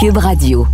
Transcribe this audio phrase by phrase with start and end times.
[0.00, 0.66] Cube Radio.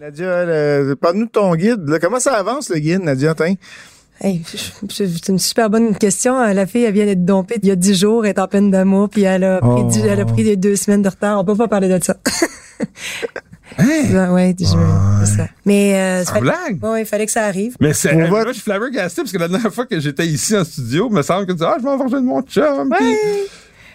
[0.00, 1.86] Nadia, euh, parle-nous de ton guide.
[1.88, 1.98] là.
[1.98, 3.34] Comment ça avance, le guide, Nadia?
[4.20, 4.42] Hey,
[4.90, 6.38] c'est une super bonne question.
[6.52, 8.70] La fille, elle vient d'être dompée il y a dix jours, elle est en peine
[8.70, 9.90] d'amour, puis elle a pris, Oh.
[9.90, 11.40] du- elle a pris des deux semaines de retard.
[11.40, 12.16] On peut pas parler de ça.
[13.78, 14.32] Hein?
[14.34, 15.46] ouais, je- c'est ça.
[15.64, 16.90] Mais euh, ça En?
[16.90, 17.76] Ouais, il fallait que ça arrive.
[17.80, 19.98] Mais c'est, On euh, va- moi, je suis flabbergasté parce que la dernière fois que
[20.00, 22.18] j'étais ici en studio, il me semble que tu disais, ah, je vais avoir de
[22.18, 22.92] mon chum.
[22.98, 23.14] Puis,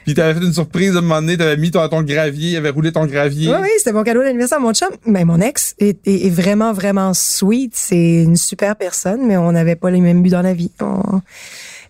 [0.05, 2.69] puis t'avais fait une surprise à un moment donné, t'avais mis ton, ton gravier, avait
[2.69, 3.50] roulé ton gravier.
[3.51, 4.59] Oui, oui, c'était mon cadeau d'anniversaire.
[4.59, 7.71] Mon chum, ben, mon ex est, est- est vraiment, vraiment sweet.
[7.75, 10.71] C'est une super personne, mais on n'avait pas les mêmes buts dans la vie.
[10.82, 11.21] On-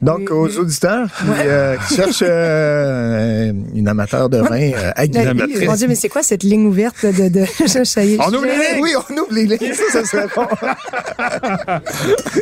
[0.02, 5.28] Donc, Oui, aux auditeurs qui, euh, qui cherchent euh, une amateur de vin euh, aguerrie.
[5.28, 5.66] amatrice.
[5.66, 7.30] Mon Dieu, mais c'est quoi cette ligne ouverte de...
[7.30, 7.46] de...
[7.86, 8.82] ça y est, On je- ouvre les lignes.
[8.82, 9.74] Oui, on ouvre les lignes.
[9.74, 10.48] Ça, ça serait bon.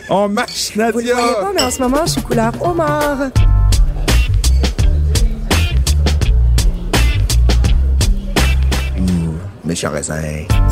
[0.09, 1.13] On marche, Vous le Nadia!
[1.13, 3.29] voyez pas, mais en ce moment, je suis couleur homard.
[9.65, 10.15] Raisin.
[10.15, 10.62] Avec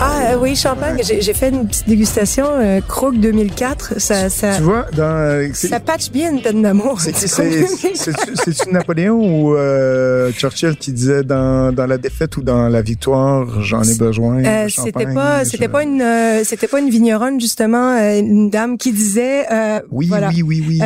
[0.00, 1.00] Ah oui, champagne.
[1.04, 4.00] J'ai j'ai fait une petite dégustation euh, Krug 2004.
[4.00, 5.02] Ça, ça, Tu vois, dans...
[5.04, 7.00] euh, c'est- ça patche bien une peine d'amour.
[7.00, 7.94] C'est c'est- c'est-
[8.34, 13.62] c'est-tu Napoléon ou euh, Churchill qui disait dans, dans la défaite ou dans la victoire,
[13.62, 14.42] j'en ai besoin.
[14.44, 18.78] Euh, c'était pas c'était pas une euh, c'était pas une vigneronne justement euh, une dame
[18.78, 19.46] qui disait
[19.90, 20.28] Oui, voilà.
[20.28, 20.80] oui, oui, oui.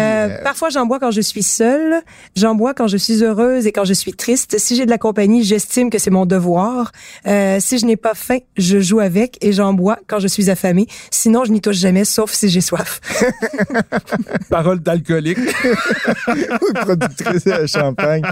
[0.44, 2.02] Parfois, j'en bois quand je suis seule,
[2.34, 4.56] j'en bois quand je suis heureuse et quand je suis triste.
[4.58, 6.92] Si j'ai de la compagnie, j'estime que c'est mon devoir.
[7.24, 10.86] Si je n'ai pas faim, je joue avec et j'en bois quand je suis affamée.
[11.10, 13.00] Sinon, je n'y touche jamais, sauf si j'ai soif.
[14.50, 15.38] Parole d'alcoolique.
[16.74, 18.22] productrice de champagne.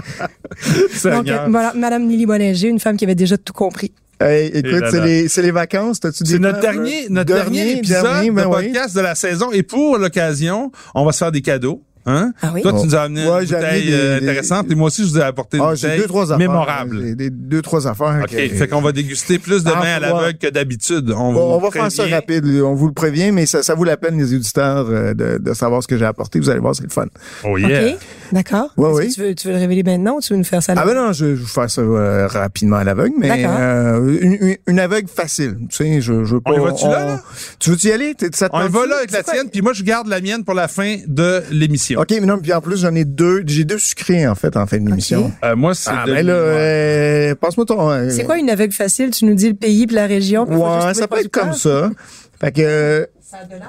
[1.03, 3.91] Donc, euh, voilà, Madame Lily Bollinger, une femme qui avait déjà tout compris.
[4.19, 5.99] Hey, écoute, c'est les, c'est les vacances.
[5.99, 8.67] T'as-tu C'est notre dernier, notre dernier, épisode dernier, ben de oui.
[8.67, 9.51] podcast de la saison.
[9.51, 11.81] Et pour l'occasion, on va se faire des cadeaux.
[12.07, 12.33] Hein?
[12.41, 12.61] Ah oui?
[12.61, 14.71] Toi, tu nous as amené Ouais, une bouteille des- euh, des- intéressante.
[14.71, 16.37] Et moi aussi, je vous ai apporté une Ah, j'ai bouteille deux, trois affaires.
[16.37, 17.15] mémorable.
[17.15, 18.19] Des- deux, trois affaires.
[18.23, 18.29] OK.
[18.29, 21.11] que- Fait qu'on va déguster plus de Ah, vin à l'aveugle que d'habitude.
[21.11, 23.73] On, Bon, vous on va faire ça rapide, on vous le prévient, mais ça, ça
[23.73, 26.39] vaut la peine, les auditeurs, euh, de, de savoir ce que j'ai apporté.
[26.39, 27.05] Vous allez voir, c'est le fun.
[27.43, 27.87] Oh yeah.
[27.93, 27.97] OK?
[28.31, 28.69] D'accord.
[28.77, 29.09] Ouais, oui.
[29.13, 30.73] Tu veux, tu veux le révéler maintenant ou tu veux nous faire ça?
[30.77, 34.57] Ah ben non, je, vais faire ça euh, rapidement à l'aveugle, mais euh, une, une-
[34.67, 35.55] une aveugle facile.
[35.69, 36.51] Tu sais, je, je veux pas.
[36.51, 37.23] On y va-tu là, là?
[37.59, 38.15] Tu veux-y aller?
[38.15, 40.21] T'es- Ça te On y va là avec la tienne, puis moi, je garde la
[40.21, 41.99] mienne pour la fin de l'émission.
[42.01, 43.43] OK, mais non, puis en plus, j'en ai deux.
[43.45, 45.31] J'ai deux sucrés, en fait, en fin de l'émission.
[45.43, 47.89] Euh, moi, c'est Ah, de ben là, euh, passe-moi ton...
[47.91, 49.11] euh, C'est quoi une aveugle facile?
[49.11, 50.43] Tu nous dis le pays puis la région.
[50.49, 51.91] Ouais, ça peut être comme ça.
[52.39, 53.07] Fait que...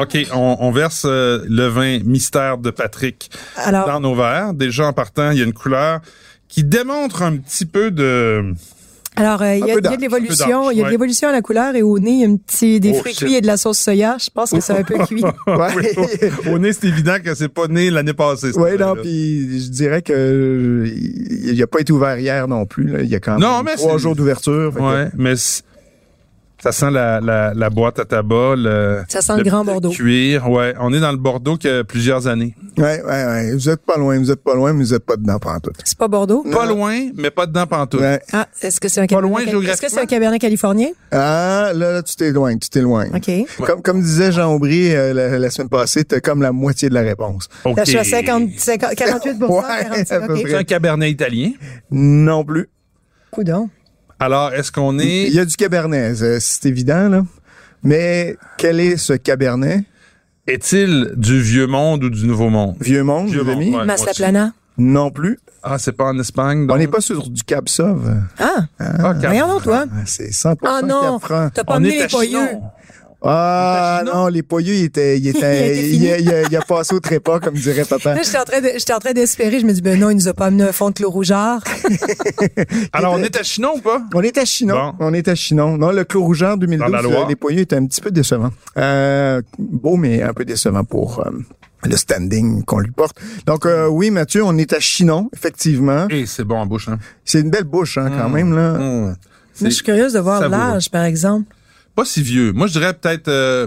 [0.00, 4.54] OK, on, on verse euh, le vin mystère de Patrick Alors, dans nos verres.
[4.54, 6.00] Déjà, en partant, il y a une couleur
[6.48, 8.52] qui démontre un petit peu de...
[9.18, 10.90] Alors, euh, il y, a- y de l'évolution, il y a de ouais.
[10.90, 13.14] l'évolution à la couleur et au nez, il y a un petit, des Oh, fruits
[13.14, 14.18] cuits et de la sauce soya.
[14.22, 15.22] Je pense que c'est un peu cuit.
[15.46, 15.92] ouais.
[16.46, 18.50] au, au nez, c'est évident que c'est pas né l'année passée.
[18.52, 22.88] Ouais, non, puis je dirais que euh, il a pas été ouvert hier non plus.
[22.88, 23.00] là.
[23.00, 24.78] Il y a quand même Non, mais trois jours d'ouverture.
[24.78, 25.32] Ouais, mais
[26.62, 29.90] ça sent la, la, la boîte à tabac, le, Ça sent le grand Bordeaux.
[29.90, 30.48] cuir.
[30.50, 32.54] Ouais, on est dans le Bordeaux qui a plusieurs années.
[32.78, 33.52] Ouais, ouais, ouais.
[33.52, 35.70] Vous êtes pas loin, vous êtes pas loin, mais vous êtes pas dedans pendant tout.
[35.84, 36.44] C'est pas Bordeaux?
[36.50, 38.00] Pas loin, mais pas dedans pantoute.
[38.00, 38.20] Ouais.
[38.32, 39.68] Ah, est-ce que c'est un Pas loin cabernet?
[39.70, 40.02] Est-ce que c'est géographiquement?
[40.02, 40.88] un cabernet californien?
[41.12, 43.06] Ah, là, là, tu t'es loin, tu t'es loin.
[43.14, 43.30] OK.
[43.66, 46.94] Comme, comme disait Jean Aubry euh, la, la semaine passée, t'as comme la moitié de
[46.94, 47.48] la réponse.
[47.64, 47.76] OK.
[47.76, 50.40] Là, je suis à 50, 50 48 Ouais, 46, à peu OK.
[50.40, 50.50] près.
[50.50, 51.52] C'est un cabernet italien?
[51.90, 52.68] Non plus.
[53.30, 53.68] Coudon.
[54.18, 55.30] Alors, est-ce qu'on Il est...
[55.30, 57.22] y a du cabernet, c'est- c'est évident, là.
[57.82, 59.84] Mais quel est ce cabernet?
[60.46, 62.76] Est-il du vieux monde ou du nouveau monde?
[62.80, 63.84] Vieux monde, Vieux vous monde, ouais.
[63.84, 64.52] Maslaplana.
[64.78, 65.38] Non plus.
[65.62, 68.08] Ah, c'est pas en Espagne, On n'est pas sur du Cap Sauv.
[68.38, 69.84] Ah, Ah, Cap- voyons donc, toi.
[69.90, 72.08] Ah, C'est 100% Ah non, Cap t'as pas amené les.
[72.08, 72.62] Chinon.
[73.28, 76.60] Ah non, les poilleux, il était, il était, était il, a, il a- il a
[76.62, 78.14] passé au trépas, comme dirait papa.
[78.14, 79.60] Là, j'étais en train de, j'étais en train d'espérer.
[79.60, 81.62] Je me dis, ben non, il nous a pas amené un fond de clos rougeard.
[82.92, 84.02] Alors, on est à Chinon ou pas?
[84.14, 84.74] On est à Chinon.
[84.74, 84.94] Bon.
[85.00, 85.76] On est à Chinon.
[85.78, 87.24] Non, le Clos Rougeur 2012, Dans la Loire.
[87.24, 88.50] euh, les poilleux étaient un petit peu décevants.
[88.76, 91.30] Euh, beau, mais un peu décevant pour euh,
[91.84, 93.16] le standing qu'on lui porte.
[93.46, 96.06] Donc, euh, oui, Mathieu, on est à Chinon, effectivement.
[96.10, 96.98] Eh, c'est bon en bouche, hein?
[97.24, 98.32] C'est une belle bouche, hein, quand Mm.
[98.34, 98.72] même, là.
[98.72, 99.16] Mmh.
[99.60, 101.46] Moi, je suis curieuse de voir l'âge, par exemple.
[101.96, 102.52] Pas si vieux.
[102.52, 103.66] Moi, je dirais peut-être euh,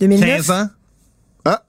[0.00, 0.28] 2009.
[0.36, 0.68] 15 ans.
[1.44, 1.62] Ah.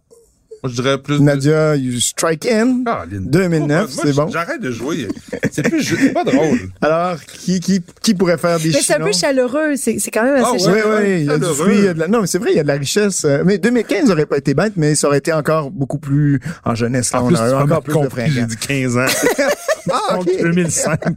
[0.64, 1.24] Moi, je dirais plus de...
[1.24, 2.84] Nadia, you strike in.
[2.86, 3.28] Ah, Lynn.
[3.30, 4.28] 2009, Moi, c'est bon.
[4.28, 5.08] J'arrête de jouer.
[5.52, 6.60] C'est plus, pas drôle.
[6.82, 9.76] Alors, qui, qui, qui pourrait faire des Mais c'est un peu chaleureux.
[9.76, 11.00] C'est, c'est quand même assez Ah, Oui, chaleureux.
[11.02, 11.54] oui, il y a du chaleureux.
[11.56, 12.08] fruit, il y a de la...
[12.08, 13.26] Non, mais c'est vrai, il y a de la richesse.
[13.26, 16.76] euh, Mais 2015 n'aurait pas été bête, mais ça aurait été encore beaucoup plus en
[16.76, 17.12] jeunesse.
[17.12, 17.94] Là, En on plus, encore plus
[18.28, 19.06] de J'ai dit 15 ans.
[19.90, 20.42] Ah, Donc, ok.
[20.42, 21.00] 2005.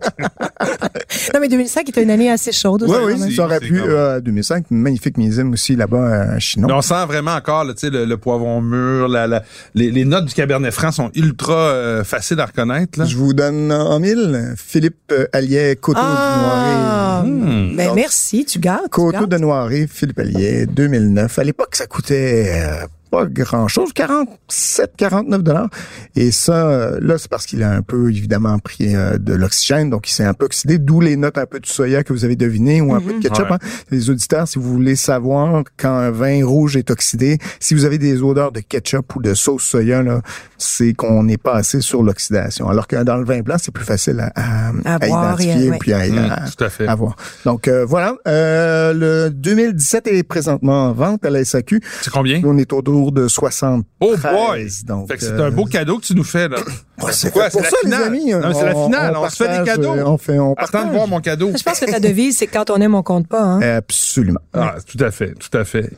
[1.35, 2.83] Non, mais 2005 était une année assez chaude.
[2.85, 3.81] aussi, Oui, oui, ça aurait pu.
[3.81, 6.69] comme- Euh, 2005, magnifique millésime aussi là-bas à Chinon.
[6.69, 9.43] Mais on sent vraiment encore là, tu sais, le, le poivron mûr, la, la-
[9.75, 12.99] les, les notes du Cabernet Franc sont ultra euh, faciles à reconnaître.
[12.99, 13.05] Là.
[13.05, 17.45] Je vous donne en mille Philippe euh, Allier, Coteau Ah, de Noiret.
[17.73, 17.77] Hmm.
[17.77, 18.83] ben Donc, merci, tu gâtes.
[18.85, 21.39] tu Coteau de Noiret, Philippe Allier, 2009.
[21.39, 25.69] À l'époque, ça coûtait euh, pas grand-chose, 47, 49 dollars.
[26.17, 29.91] Et ça, euh, là, c'est parce qu'il a un peu, évidemment, pris euh, de l'oxygène,
[29.91, 32.25] donc il s'est un peu oxydé, d'où les notes un peu de soya que vous
[32.25, 33.51] avez deviné ou un peu de ketchup.
[33.51, 33.57] Ouais.
[33.61, 33.67] hein.
[33.91, 37.99] Les auditeurs, si vous voulez savoir quand un vin rouge est oxydé, si vous avez
[37.99, 40.21] des odeurs de ketchup ou de sauce soya, là,
[40.59, 42.69] c'est qu'on n'est pas assez sur l'oxydation.
[42.69, 45.45] Alors que dans le vin blanc, c'est plus facile à, à, À à voir et
[45.45, 45.79] à- identifier ouais.
[45.79, 46.87] puis à, à- tout à fait.
[46.87, 47.17] à voir.
[47.45, 51.81] Donc euh, voilà, euh, le 2017 est présentement en vente à la SAQ.
[52.03, 52.41] C'est combien?
[52.45, 53.85] On est autour de 73.
[54.01, 54.69] Oh boy!
[54.87, 56.57] Donc, Fait que c'est euh, un beau cadeau que tu nous fais, là.
[57.03, 58.03] ouais, c'est quoi, c'est la ça, les finale?
[58.05, 58.33] amis.
[58.33, 59.93] Non, c'est la finale, on se fait des cadeaux.
[59.95, 61.51] euh, On fait, on Attends de voir mon cadeau.
[61.57, 63.43] Je pense que ta devise, c'est quand on aime, on compte pas.
[63.43, 63.61] Hein?
[63.61, 64.41] Absolument.
[64.53, 65.91] Ah, tout à fait, tout à fait.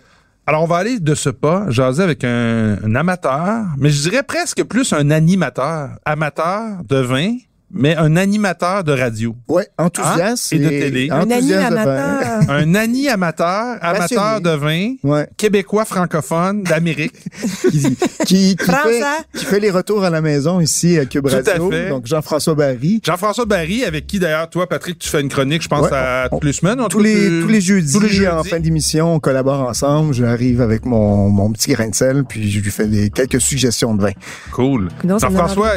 [0.48, 4.22] Alors, on va aller de ce pas, jaser avec un, un amateur, mais je dirais
[4.22, 5.90] presque plus un animateur.
[6.04, 7.34] Amateur de vin,
[7.70, 9.34] mais un animateur de radio.
[9.48, 10.56] Ouais, enthousiaste Hein?
[10.56, 11.08] Et de télé.
[11.10, 11.82] Un ami enthousiaste de vin.
[11.82, 12.50] amateur.
[12.54, 17.12] Un ani amateur, de vin, Ouais, québécois francophone d'Amérique.
[17.70, 17.96] qui,
[18.26, 19.02] qui, qui, fait,
[19.34, 21.70] qui fait les retours à la maison ici à Cube Tout à Radio.
[21.70, 21.88] fait.
[21.90, 23.00] Donc Jean-François Barry.
[23.04, 25.92] Jean-François Barry, avec qui d'ailleurs, toi, Patrick, tu fais une chronique, je pense, Ouais.
[25.96, 26.80] à toutes les semaines.
[26.88, 28.28] Tous les, tu- tous les jeudis, tous les jeudis.
[28.28, 30.14] en fin d'émission, on collabore ensemble.
[30.14, 33.94] J'arrive avec mon, mon petit grain de sel, puis je lui fais des, quelques suggestions
[33.94, 34.12] de vin.
[34.52, 34.88] Cool.
[35.04, 35.72] Jean-François,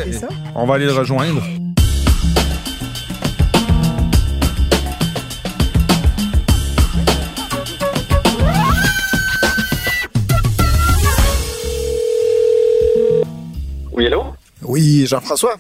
[0.56, 1.42] on va aller le rejoindre.
[14.80, 15.58] Oui, Jean-François.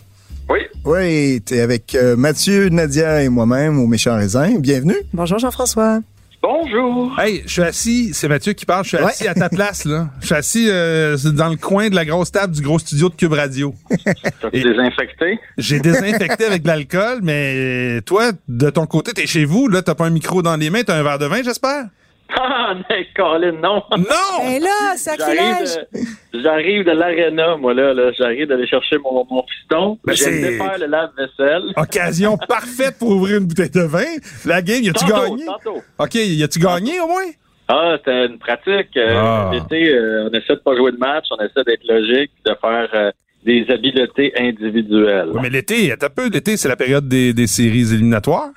[0.49, 0.59] Oui.
[0.85, 4.57] Oui, t'es avec euh, Mathieu, Nadia et moi-même au Méchant Raisin.
[4.59, 4.95] Bienvenue.
[5.13, 5.99] Bonjour Jean-François.
[6.41, 7.13] Bonjour.
[7.19, 9.03] Hey, je suis assis, c'est Mathieu qui parle, je suis Ouais.
[9.11, 10.07] assis à ta place, là.
[10.21, 13.15] Je suis assis euh, dans le coin de la grosse table du gros studio de
[13.15, 13.75] Cube Radio.
[14.41, 15.37] T'as désinfecté?
[15.57, 19.95] J'ai désinfecté avec de l'alcool, mais toi, de ton côté, t'es chez vous, là, t'as
[19.95, 21.87] pas un micro dans les mains, t'as un verre de vin, j'espère?
[22.37, 23.81] Ah, mais Colin, non.
[23.97, 24.49] Non!
[24.49, 25.69] Et là, sacrilège!
[25.93, 26.03] J'arrive
[26.33, 27.93] de, j'arrive de l'aréna, moi, là.
[27.93, 28.11] là.
[28.17, 29.97] J'arrive d'aller chercher mon, mon piston.
[30.05, 31.63] Ben, c'est- défaire le lave-vaisselle.
[31.75, 34.05] Occasion parfaite pour ouvrir une bouteille de vin.
[34.45, 35.45] La game, y a-tu gagné?
[35.45, 35.81] tantôt.
[35.97, 37.29] OK, y a-tu gagné au moins?
[37.67, 38.95] Ah, c'était une pratique.
[38.97, 39.51] Euh, Ah.
[39.53, 42.89] L'été, euh, on essaie de pas jouer de match, on essaie d'être logique, de faire
[42.93, 43.11] euh,
[43.45, 45.29] des habiletés individuelles.
[45.33, 48.49] Oui, mais l'été, attends un peu, l'été, c'est la période des, des séries éliminatoires.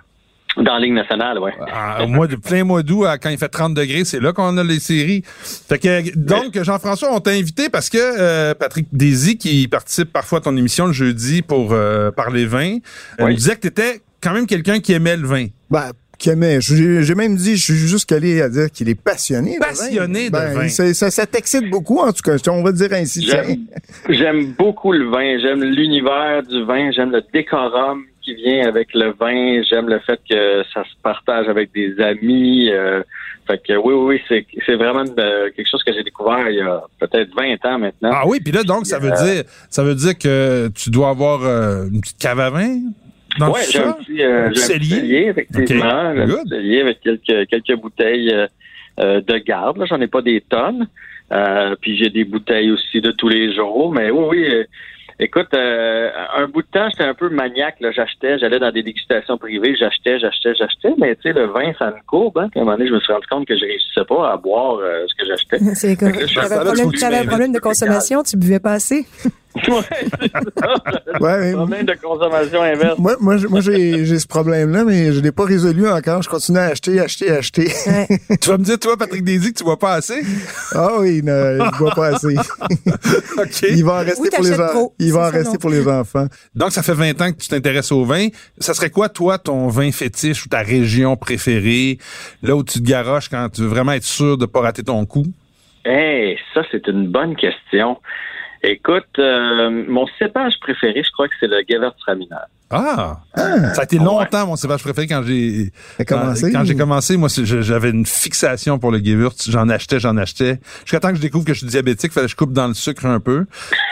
[0.57, 1.51] Dans la Ligue nationale, oui.
[1.73, 4.33] Ah, au mois de plein mois d'août, à- quand il fait 30 degrés, c'est là
[4.35, 5.23] qu'on a les séries.
[5.25, 10.39] Fait que donc Jean-François, on t'a invité parce que euh, Patrick Daisy, qui participe parfois
[10.39, 12.77] à ton émission le jeudi pour euh, parler vin,
[13.21, 13.35] euh, Oui.
[13.35, 15.47] disait que t'étais quand même quelqu'un qui aimait le vin.
[15.71, 16.59] Ben, qui aimait.
[16.61, 19.55] J'ai même dit, je suis juste allé à dire qu'il est passionné.
[19.55, 19.69] de vin.
[19.71, 20.69] Passionné de Ben, vin.
[20.69, 22.37] c'est- Ça, ça t'excite beaucoup, en tout cas.
[22.51, 23.29] On va dire ainsi.
[24.09, 25.39] j'aime beaucoup le vin.
[25.41, 26.91] J'aime l'univers du vin.
[26.93, 29.63] J'aime le décorum qui vient avec le vin.
[29.69, 32.71] J'aime le fait que ça se partage avec des amis.
[32.71, 33.03] euh,
[33.47, 36.57] fait que oui, oui, oui, c'est, c'est vraiment euh, quelque chose que j'ai découvert il
[36.57, 38.11] y a peut-être 20 ans maintenant.
[38.13, 41.43] Ah oui, puis là donc ça veut dire ça veut dire que tu dois avoir
[41.43, 42.79] euh, une petite cave à vin
[43.39, 44.97] tout j'ai un petit, Un petit cellier.
[44.97, 45.85] cellier, effectivement.
[45.87, 48.31] Un petit cellier avec quelques, quelques bouteilles
[48.99, 49.79] de garde.
[49.79, 50.87] Là, j'en ai pas des tonnes.
[51.33, 53.93] Euh, puis j'ai des bouteilles aussi de tous les jours.
[53.93, 54.65] Mais oui, oui.
[55.19, 57.77] Écoute, euh, un bout de temps, j'étais un peu maniaque.
[57.81, 60.95] Là, j'achetais, j'allais dans des dégustations privées, j'achetais, j'achetais, j'achetais.
[60.99, 62.39] Mais tu sais, le vin, ça me courbe.
[62.39, 62.49] Hein.
[62.55, 64.77] À un moment donné, je me suis rendu compte que je réussissais pas à boire
[64.77, 65.59] euh, ce que j'achetais.
[65.75, 66.39] C'est je t'avais suis
[67.05, 69.07] un problème, de consommation, tu buvais pas assez.
[69.69, 69.83] ouais,
[70.21, 71.21] c'est ça.
[71.21, 72.99] Ouais, mais- Problème de consommation inverse.
[72.99, 76.23] Moi, moi, j'ai- moi j'ai j'ai ce problème-là, mais je l'ai pas résolu encore.
[76.23, 77.69] Je continue à acheter, acheter, acheter.
[77.87, 78.09] Ouais.
[78.41, 80.23] Tu vas me dire toi Patrick Daisy que tu vois pas assez?
[80.75, 81.33] Ah oui, non,
[81.73, 82.35] je bois pas assez.
[83.39, 83.63] OK.
[83.69, 84.95] Il va en rester Ou pour les trop.
[84.99, 86.27] Il va en rester pour les enfants.
[86.55, 88.29] Donc, ça fait 20 ans que tu t'intéresses au vin.
[88.59, 91.99] Ça serait quoi, toi, ton vin fétiche ou ta région préférée,
[92.43, 95.05] là où tu te garoches quand tu veux vraiment être sûr de pas rater ton
[95.07, 95.25] coup?
[95.85, 97.99] Hey, ça, c'est une bonne question.
[98.65, 102.37] Écoute, euh, mon cépage préféré, je crois que c'est le Gewürztraminer.
[102.71, 103.19] Ah!
[103.37, 106.51] Ça a été longtemps mon cépage préféré quand j'ai T'as commencé?
[106.53, 109.51] Quand, quand j'ai commencé, moi, j'avais une fixation pour le Gewürz.
[109.51, 110.59] J'en achetais, j'en achetais.
[110.85, 112.75] Jusqu'à temps que je découvre que je suis diabétique, fallait que je coupe dans le
[112.75, 113.47] sucre un peu.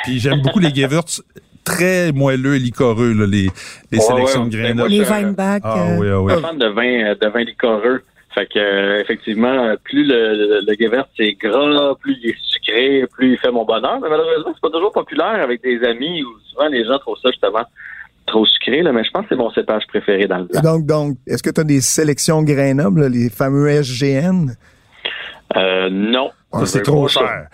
[0.04, 1.22] Puis j'aime beaucoup les Gewürz
[1.64, 3.50] très moelleux et liquoreux, là, les,
[3.90, 4.82] les Ouais, sélections ouais, de graines.
[4.86, 5.60] Les Weinbach.
[5.62, 6.32] Ah euh, oui, ah oui.
[6.40, 8.02] Fan de vin, euh, de vin liquoreux.
[8.34, 13.04] Fait que, euh, effectivement, plus le, le, le Gewürz est gras, plus il est sucré,
[13.12, 13.98] plus il fait mon bonheur.
[14.00, 17.30] Mais malheureusement, c'est pas toujours populaire avec des amis où souvent les gens trouvent ça
[17.30, 17.64] justement
[18.26, 20.60] trop sucré, là, mais je pense que c'est mon cépage préféré dans le blanc.
[20.62, 24.50] Donc, donc est-ce que tu as des sélections grain noble, les fameux SGN?
[25.56, 26.30] Euh, non.
[26.52, 27.48] Ça, c'est trop cher.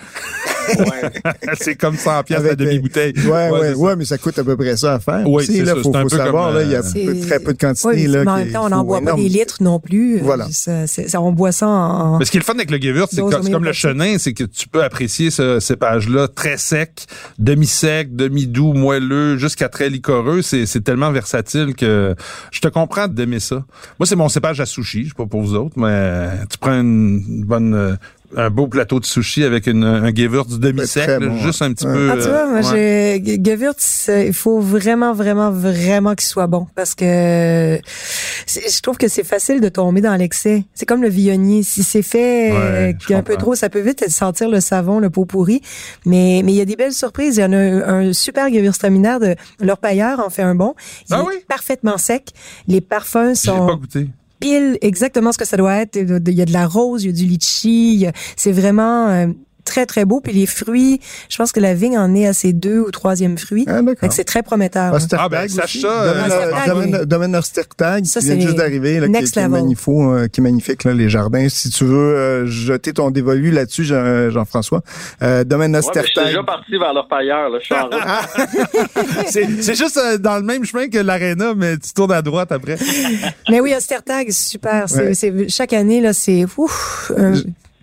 [1.60, 3.14] c'est comme 100 pièces la demi-bouteille.
[3.26, 5.22] Ouais, ouais, ouais, mais ça coûte à peu près ça à faire.
[5.28, 5.74] Oui, c'est ça.
[5.76, 8.06] Faut, un faut peu savoir, comme, là, il y a peu- très peu de quantité.
[8.06, 10.18] Là, mais en même temps, on n'en boit pas des litres non plus.
[10.20, 10.46] Voilà.
[10.50, 12.18] Ça, c'est- ça, on boit ça en...
[12.18, 13.72] Mais ce qui est le fun avec le Gewürz, c'est Dose que- c'est comme le
[13.72, 17.06] chenin, c'est que tu peux apprécier ce cépage-là très sec,
[17.38, 20.42] demi-sec, demi-doux, moelleux, jusqu'à très liquoreux.
[20.42, 22.14] C'est c'est tellement versatile que
[22.50, 23.64] je te comprends d'aimer ça.
[23.98, 25.04] Moi, c'est mon cépage à sushi.
[25.04, 27.96] Je sais pas pour vous autres, mais tu prends une bonne...
[28.36, 31.92] un beau plateau de sushi avec une, un Gewürz demi-sec, bon, juste un petit ouais.
[31.92, 32.10] peu...
[32.10, 33.22] Ah, tu vois, moi, euh, ouais.
[33.24, 37.78] j'ai Gewürz, euh, il faut vraiment, vraiment, vraiment qu'il soit bon parce que
[38.46, 40.64] je trouve que c'est facile de tomber dans l'excès.
[40.74, 41.62] C'est comme le viognier.
[41.62, 45.10] Si c'est fait Ouais, euh, un peu trop, ça peut vite sentir le savon, le
[45.10, 45.60] pot pourri.
[46.04, 47.36] Mais mais il y a des belles surprises.
[47.36, 50.74] Il y en a un, un super Gewürztraminer de l'Orpailleur en fait un bon.
[51.08, 51.34] Il Ah est oui?
[51.48, 52.30] parfaitement sec.
[52.68, 54.08] Les parfums J'ai sont pas goûté.
[54.38, 55.96] Pile exactement ce que ça doit être.
[55.96, 58.06] Il y a de la rose, il y a du litchi.
[58.36, 59.26] C'est vraiment euh,
[59.66, 60.20] très, très beau.
[60.20, 63.36] Puis les fruits, je pense que la vigne en est à ses deux ou troisième
[63.36, 63.64] fruits.
[63.68, 64.10] Ah, d'accord.
[64.12, 64.94] c'est très prometteur.
[64.94, 65.54] Ah, Ah, ben, aussi.
[65.56, 67.06] sache ça, Domaine- euh, Stertag, domaine- oui.
[67.06, 70.40] Domaine Stertag, Ça, qui vient c'est juste d'arriver, qui, next qui est magnifique, euh, qui
[70.40, 71.48] est magnifique, là, les jardins.
[71.48, 74.82] Si tu veux euh, jeter ton dévolu là-dessus, Jean- Jean-François,
[75.22, 77.50] euh, Domaine Ouais, mais je suis déjà parti vers leur pailleur.
[77.50, 77.58] Là.
[77.60, 79.26] Je suis en route.
[79.60, 82.76] C'est juste euh, dans le même chemin que l'aréna, mais tu tournes à droite après.
[83.50, 84.88] Mais oui, Ostertag, c'est super.
[84.88, 85.14] C'est, Ouais.
[85.14, 87.10] c'est- chaque année, là, c'est ouf.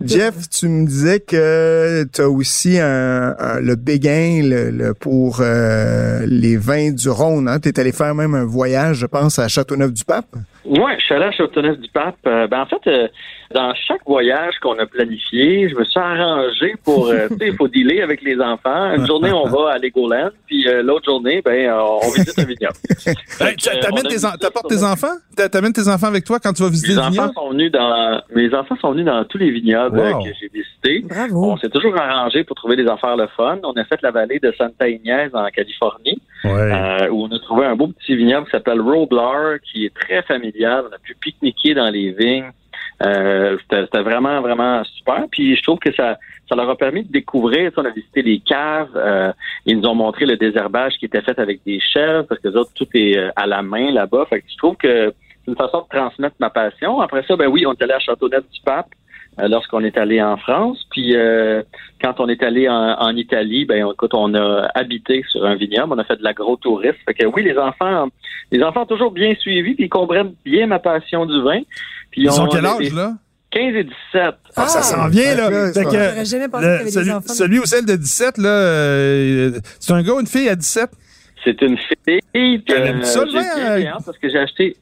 [0.06, 6.90] Jeff, tu me disais que tu as aussi un, le béguin pour euh, les vins
[6.92, 7.48] du Rhône.
[7.48, 7.58] Hein?
[7.60, 10.26] Tu es allé faire même un voyage, je pense, à Châteauneuf-du-Pape.
[10.64, 12.16] Oui, je suis allé à Châteauneuf-du-Pape.
[12.26, 13.08] Euh, ben, en fait, euh,
[13.54, 17.56] dans chaque voyage qu'on a planifié, je me suis arrangé pour, euh, tu sais, il
[17.56, 18.92] faut dealer avec les enfants.
[18.94, 22.44] Une journée, on va à Legoland, puis euh, l'autre journée, ben, euh, on visite un
[22.44, 22.74] vignoble.
[23.40, 25.14] Hey, euh, tes en- T'apportes tes enfants?
[25.36, 27.32] T'a- T'amènes tes enfants avec toi quand tu vas visiter Mes le enfants vignoble?
[27.34, 30.22] sont venus dans, mes enfants sont venus dans tous les vignobles Wow.
[30.22, 31.06] que j'ai visités.
[31.08, 31.52] bravo.
[31.52, 33.58] On s'est toujours arrangé pour trouver des affaires le fun.
[33.64, 36.50] On a fait la vallée de Santa Ynez en Californie, Ouais.
[36.50, 40.22] euh, où on a trouvé un beau petit vignoble qui s'appelle Roblar, qui est très
[40.22, 40.84] familial.
[40.90, 42.50] On a pu pique-niquer dans les vignes.
[43.02, 45.24] Euh, c'était vraiment, vraiment super.
[45.30, 47.72] Puis je trouve que ça, ça leur a permis de découvrir.
[47.76, 48.96] On a visité les caves.
[48.96, 49.32] euh,
[49.66, 52.56] ils nous ont montré le désherbage qui était fait avec des chèvres, parce que les
[52.56, 54.26] autres, tout est euh, à la main là-bas.
[54.28, 55.12] Fait que je trouve que
[55.44, 57.00] c'est une façon de transmettre ma passion.
[57.00, 59.03] Après ça, ben oui, on est allé à Châteauneuf-du-Pape euh,
[59.38, 60.78] lorsqu'on est allé en France.
[60.90, 61.62] Puis euh,
[62.02, 65.92] quand on est allé en, en Italie, ben écoute, on a habité sur un vignoble,
[65.94, 66.96] on a fait de l'agro-tourisme.
[67.06, 68.08] Fait que oui, les enfants,
[68.52, 71.60] les enfants ont toujours bien suivi, puis ils comprennent bien ma passion du vin.
[72.10, 73.12] Puis Ils ont quel âge, là?
[73.50, 73.94] 15 et 17.
[74.56, 75.48] Ah, ça s'en vient, là.
[75.48, 77.32] ouais, Fait que, jamais pensé le- y avait celui, des enfants.
[77.32, 80.90] celui ou celle de 17, là, euh, c'est un gars ou une fille à 17?
[81.44, 82.20] C'est une fille.
[82.34, 84.76] aime ça, le vin, euh, hâte parce que j'ai acheté.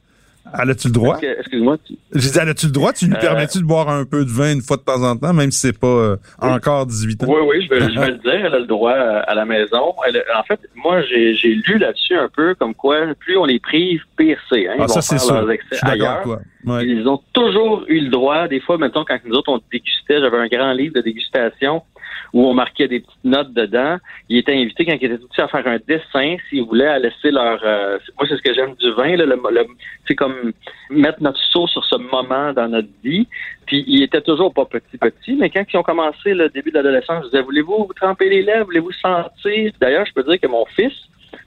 [0.61, 1.17] Elle a-tu le droit?
[1.21, 1.77] Excuse-moi.
[2.13, 2.93] J'ai dit, elle a-tu le droit?
[2.93, 5.15] Tu lui Euh, permets-tu de boire un peu de vin une fois de temps en
[5.17, 7.27] temps, même si c'est pas euh, encore 18 ans?
[7.29, 8.45] Oui, oui, je vais, je vais le dire.
[8.45, 9.93] Elle a le droit à, à la maison.
[10.07, 14.01] Elle, en fait, moi, j'ai lu là-dessus un peu comme quoi plus on les prive,
[14.17, 14.67] pire c'est.
[14.67, 14.75] Hein?
[14.79, 15.45] Ah, ça, c'est sûr.
[15.49, 16.11] Je suis d'accord ailleurs.
[16.11, 16.39] avec toi.
[16.65, 16.85] Ouais.
[16.87, 18.47] Ils ont toujours eu le droit.
[18.47, 21.81] Des fois, mettons, quand nous autres, on dégustait, j'avais un grand livre de dégustation
[22.33, 23.97] où on marquait des petites notes dedans.
[24.27, 27.29] Ils étaient invités quand ils étaient tout à faire un dessin s'ils voulaient à laisser
[27.29, 27.59] leur...
[27.63, 29.15] euh, moi, c'est ce que j'aime du vin.
[29.15, 29.67] Là, le, le-
[30.07, 30.51] c'est comme
[30.89, 33.27] mettre notre saut sur ce moment dans notre vie.
[33.67, 35.35] Puis, ils étaient toujours pas petits, petits.
[35.35, 38.41] Mais quand ils ont commencé le début de l'adolescence, je disais, voulez-vous vous tremper les
[38.41, 38.65] lèvres?
[38.65, 39.71] Voulez-vous sentir?
[39.79, 40.93] D'ailleurs, je peux dire que mon fils,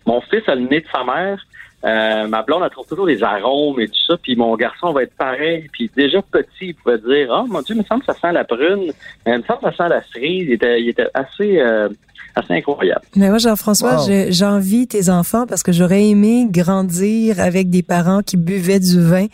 [0.06, 1.44] mon fils a le nez de sa mère.
[1.86, 4.16] Euh, ma blonde, elle trouve toujours des arômes et tout ça.
[4.22, 5.68] Puis mon garçon va être pareil.
[5.72, 8.32] Puis déjà petit, il pouvait dire Oh mon Dieu, il me semble que ça sent
[8.32, 8.92] la prune.
[9.24, 10.46] Mais il me semble que ça sent la cerise.
[10.48, 11.88] Il était, il était assez, euh,
[12.34, 13.00] assez incroyable.
[13.14, 14.06] Mais moi, Jean-François, Wow.
[14.08, 19.00] je- j'envie tes enfants parce que j'aurais aimé grandir avec des parents qui buvaient du
[19.00, 19.26] vin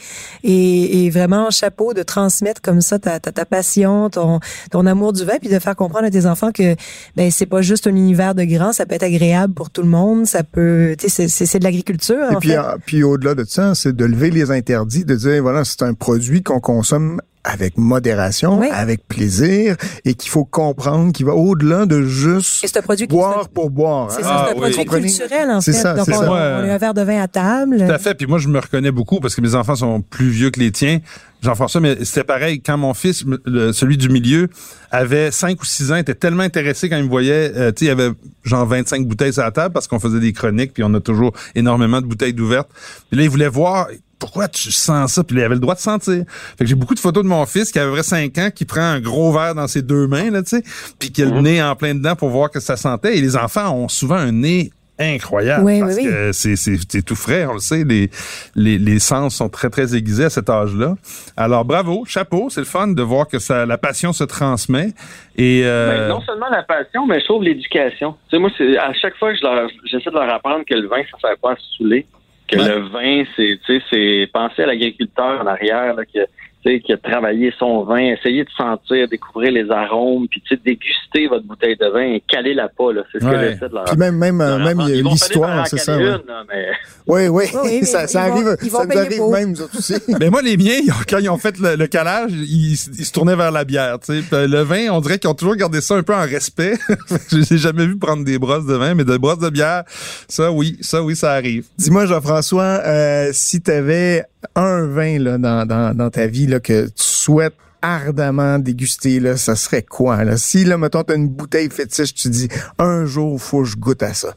[0.45, 4.39] et, et vraiment chapeau de transmettre comme ça ta, ta, ta passion, ton,
[4.71, 6.77] ton amour du vin, puis de faire comprendre à tes enfants que
[7.17, 9.89] ben c'est pas juste un univers de grand, ça peut être agréable pour tout le
[9.89, 13.45] monde, ça peut, tu sais, c'est- c'est c'est de l'agriculture puis, euh, puis au-delà de
[13.45, 17.77] ça, c'est de lever les interdits, de dire, voilà, c'est un produit qu'on consomme avec
[17.77, 18.69] modération, Oui.
[18.73, 23.49] avec plaisir, et qu'il faut comprendre qu'il va au-delà de juste Et c'est produit boire
[23.49, 24.11] pour boire.
[24.13, 24.25] c'est hein.
[24.25, 24.85] ça, Ah, c'est un oui.
[24.87, 25.79] produit culturel en C'est fait.
[25.79, 26.31] ça, Donc c'est on, ça.
[26.31, 27.79] on a un verre de vin à table.
[27.85, 28.15] Tout à fait.
[28.15, 30.71] Puis moi, je me reconnais beaucoup parce que mes enfants sont plus vieux que les
[30.71, 31.01] tiens.
[31.43, 32.61] Jean-François, mais c'était pareil.
[32.63, 33.25] Quand mon fils,
[33.73, 34.49] celui du milieu,
[34.93, 37.85] avait 5 ou 6 ans, était tellement intéressé quand il me voyait, euh, tu sais,
[37.87, 38.11] il y avait
[38.45, 41.33] genre 25 bouteilles sur la table parce qu'on faisait des chroniques, puis on a toujours
[41.57, 42.69] énormément de bouteilles d'ouvertes.
[43.11, 43.89] Puis là, il voulait voir
[44.23, 45.25] pourquoi tu sens ça?
[45.25, 46.23] Puis il avait le droit de sentir.
[46.57, 48.65] Fait que j'ai beaucoup de photos de mon fils qui avait vrai 5 ans, qui
[48.65, 50.63] prend un gros verre dans ses deux mains, là, tu sais,
[51.01, 53.19] puis qui a le nez en plein dedans pour voir que ça sentait.
[53.19, 55.65] Et les enfants ont souvent un nez incroyable.
[55.65, 56.09] Oui, parce oui, oui.
[56.09, 57.83] que c'est, c'est, c'est tout frais, on le sait.
[57.83, 58.11] Les,
[58.55, 60.95] les, les sens sont très, très aiguisés à cet âge-là.
[61.37, 62.49] Alors, bravo, chapeau.
[62.49, 64.91] C'est le fun de voir que ça, la passion se transmet.
[65.37, 68.15] Et, euh, Ben, non seulement la passion, mais je trouve l'éducation.
[68.31, 70.75] Tu sais, moi, c'est à chaque fois que je leur, j'essaie de leur apprendre que
[70.75, 72.07] le vin, ça sert pas à se saouler.
[72.53, 72.69] Que Ouais.
[72.69, 76.27] le vin, c'est, tu sais, c'est penser à l'agriculteur en arrière, là, qui, a-
[76.65, 81.27] qui a travaillé son vin, essayer de sentir, découvrir les arômes, puis tu sais, déguster
[81.29, 83.03] votre bouteille de vin et caler la pas, là.
[83.13, 83.33] C'est ce Ouais.
[83.33, 85.97] que j'essaie de leur Puis même, même, même l'histoire, c'est ça.
[85.97, 86.67] une, là, mais...
[87.09, 89.33] Oui, oui, Oui, mais ça, ça vont- arrive, ça nous arrive pour.
[89.33, 89.95] même, nous autres aussi.
[90.21, 90.79] Ben moi, les miens,
[91.09, 93.99] quand ils ont fait le, le calage, ils, ils se tournaient vers la bière.
[93.99, 94.21] Tu sais.
[94.21, 96.75] Puis Le vin, on dirait qu'ils ont toujours gardé ça un peu en respect.
[97.31, 99.83] Je les ai jamais vu prendre des brosses de vin, mais de brosses de bière,
[100.29, 101.65] ça oui, ça oui, ça arrive.
[101.77, 104.25] Dis-moi, Jean-François, euh, si tu avais
[104.57, 109.37] un vin là, dans, dans, dans ta vie là, que tu souhaites ardemment déguster, là,
[109.37, 110.23] ça serait quoi?
[110.25, 110.37] Là?
[110.37, 114.03] Si, là, mettons, tu une bouteille fétiche, tu dis, un jour, faut que je goûte
[114.05, 114.35] à ça.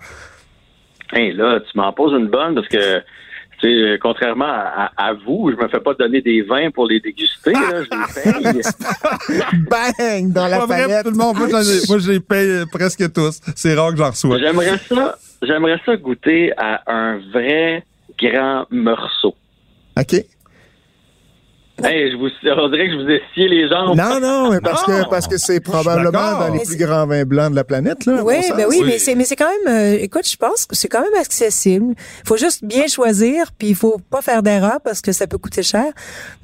[1.13, 2.99] Hey, là, tu m'en poses une bonne parce que,
[3.61, 6.87] tu sais, contrairement à, à- à vous, je me fais pas donner des vins pour
[6.87, 7.51] les déguster.
[7.51, 8.61] Là, je les paye.
[9.69, 10.31] Bang!
[10.33, 11.03] Dans la palette.
[11.05, 11.37] tout le monde.
[11.37, 11.61] Moi, moi,
[11.99, 13.39] je les paye presque tous.
[13.55, 14.39] C'est rare que j'en reçois.
[14.39, 17.83] J'aimerais ça, j'aimerais ça goûter à un vrai
[18.19, 19.35] grand morceau.
[19.99, 20.25] OK?
[21.83, 23.97] Hey, je vous, on dirait que je vous ai scié les jambes.
[23.97, 25.03] Non, non, mais parce Non.
[25.03, 28.05] que parce que c'est probablement dans les plus grands vins blancs de la planète.
[28.05, 28.83] Là, Oui, ben oui, Oui.
[28.87, 31.93] mais c'est mais c'est quand même euh, écoute, je pense que c'est quand même accessible.
[32.25, 35.63] Faut juste bien choisir puis il faut pas faire d'erreur parce que ça peut coûter
[35.63, 35.83] cher.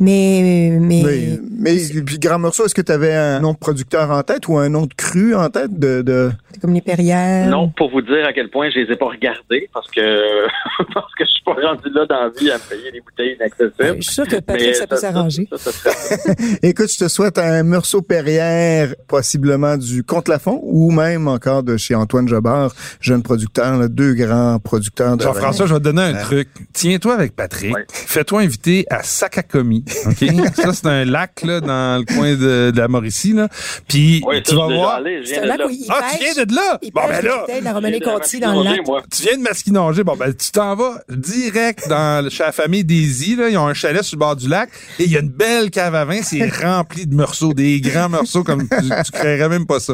[0.01, 4.11] Mais mais Mais, mais puis Grand Morceau, est-ce que tu avais un nom de producteur
[4.11, 6.31] en tête ou un nom de cru en tête de, de...
[6.61, 7.47] comme les Perrières?
[7.49, 10.01] Non, pour vous dire à quel point je les ai pas regardés parce que
[10.93, 13.35] parce que je suis pas rendu là dans la vie à me payer des bouteilles
[13.35, 13.97] inaccessibles.
[13.97, 15.47] Je suis sûr que Patrick, Mais ça peut s'arranger.
[16.63, 21.95] Écoute, je te souhaite un Meursault Perrière, possiblement du Comte-Lafont ou même encore de chez
[21.95, 26.13] Antoine Jobard, jeune producteur, là, deux grands producteurs de Jean-François, je vais te donner un
[26.21, 26.49] truc.
[26.73, 27.73] Tiens-toi avec Patrick.
[27.75, 27.85] Ouais.
[27.91, 29.83] Fais-toi inviter à Sakakomi.
[30.05, 30.25] OK?
[30.55, 33.47] ça, c'est un lac, là, dans le coin de, de la Mauricie, là.
[33.87, 34.95] Puis, tu vas voir.
[34.95, 35.67] allé, je C'est viens un de là.
[35.67, 36.79] où il Ah, tu viens de là?
[36.81, 37.45] Il Bon, ben là.
[37.61, 38.69] la Conti dans le.
[39.11, 40.03] Tu viens de Masquinanger.
[40.03, 43.49] Bon, ben, tu t'en vas direct dans, chez la famille Daisy, là.
[43.49, 44.69] Ils ont un chalet sur le bord du lac.
[44.99, 46.21] Et il y a une belle cave à vin.
[46.23, 49.93] C'est rempli de morceaux, des grands morceaux comme tu, tu créerais même pas ça.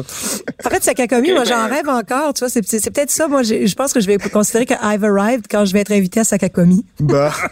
[0.64, 2.34] En fait, Sakakomi, moi, j'en rêve encore.
[2.34, 3.28] Tu vois, c'est peut-être ça.
[3.28, 6.20] Moi, je pense que je vais considérer que I've arrived quand je vais être invité
[6.20, 6.84] à Sakakomi.
[7.00, 7.32] Bah.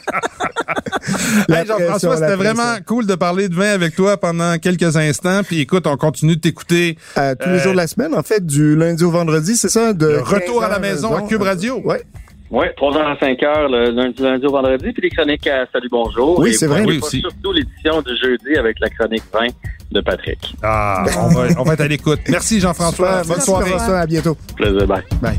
[1.48, 5.42] Hey, Jean-François, c'était vraiment cool de parler de vin avec toi pendant quelques instants.
[5.44, 6.98] Puis écoute, on continue de t'écouter.
[7.16, 9.68] Euh, tous les Euh, jours de la semaine, en fait, du lundi au vendredi, c'est
[9.68, 9.92] ça?
[9.92, 11.80] De Le retour à la 15 maison à heures, Cube Radio.
[11.84, 12.02] Ouais.
[12.50, 15.88] Oui, 3h à 5 h le lundi, lundi au vendredi, puis les chroniques à Salut
[15.90, 16.38] Bonjour.
[16.38, 16.84] Oui, c'est vrai.
[16.86, 17.20] Oui, aussi.
[17.20, 19.48] Surtout l'édition du jeudi avec la chronique 20
[19.92, 20.54] de Patrick.
[20.62, 22.20] Ah, on va, on va être à l'écoute.
[22.28, 23.22] Merci Jean-François.
[23.26, 23.70] Bonne soirée.
[23.70, 24.00] Jean-François.
[24.00, 24.36] À bientôt.
[24.56, 25.02] Plaisir, bye.
[25.20, 25.36] Bye.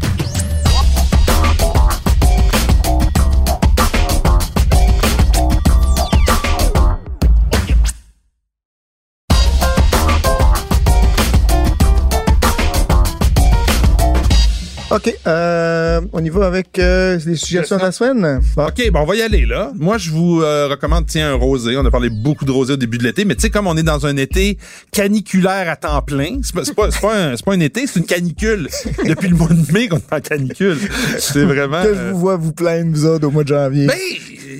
[14.97, 15.13] OK.
[15.27, 18.41] Euh, on y va avec euh, les suggestions de la semaine?
[18.55, 18.65] Bon.
[18.65, 19.71] OK, bon, on va y aller, là.
[19.75, 21.77] Moi, je vous euh, recommande, tiens, un rosé.
[21.77, 23.77] On a parlé beaucoup de rosé au début de l'été, mais tu sais, comme on
[23.77, 24.57] est dans un été
[24.91, 27.85] caniculaire à temps plein, c'est pas, c'est pas, c'est pas, un, c'est pas un été,
[27.85, 28.69] c'est une canicule.
[29.05, 30.79] Depuis le mois de mai qu'on est en canicule.
[31.19, 31.83] C'est vraiment...
[31.83, 33.85] Que je euh, vous vois vous plaindre, vous autres, au mois de janvier.
[33.85, 33.95] Ben,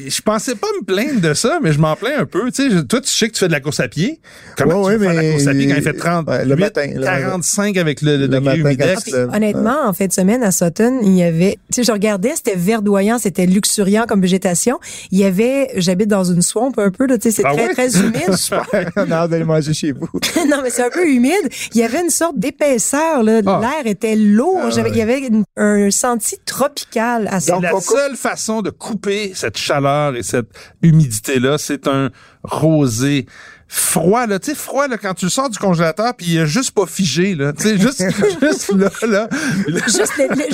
[0.10, 2.52] je pensais pas me plaindre de ça, mais je m'en plains un peu.
[2.52, 4.20] Tu sais, toi, tu sais que tu fais de la course à pied.
[4.58, 6.28] Comment Ouais, tu ouais, fais de la mais- course à pied quand il fait 30,
[6.28, 9.14] Ouais, le matin, le- 45 avec le, le, le degré matin, humidex?
[9.34, 12.56] Honnêtement, en fin de semaine à Sutton, il y avait, tu sais, je regardais, c'était
[12.56, 14.80] verdoyant, c'était luxuriant comme végétation.
[15.12, 17.68] Il y avait, j'habite dans une swamp un peu, là, tu sais, c'est Ah très,
[17.68, 17.74] ouais?
[17.74, 18.14] très humide.
[18.96, 20.08] on a hâte d'aller manger chez vous.
[20.50, 21.50] non, mais c'est un peu humide.
[21.74, 23.42] Il y avait une sorte d'épaisseur, là.
[23.46, 23.60] Ah.
[23.62, 24.60] L'air était lourd.
[24.64, 27.54] Ah Il y avait une- un senti tropical à ça.
[27.54, 30.50] Donc, la on seule façon de couper cette chaleur et cette
[30.82, 32.12] humidité-là, c'est un
[32.44, 33.26] rosé
[33.68, 36.46] froid, là, tu sais, froid, là, quand tu le sors du congélateur, puis il est
[36.48, 38.04] juste pas figé, là, tu sais, juste,
[38.42, 39.28] juste là, là.
[39.68, 40.14] Là, Juste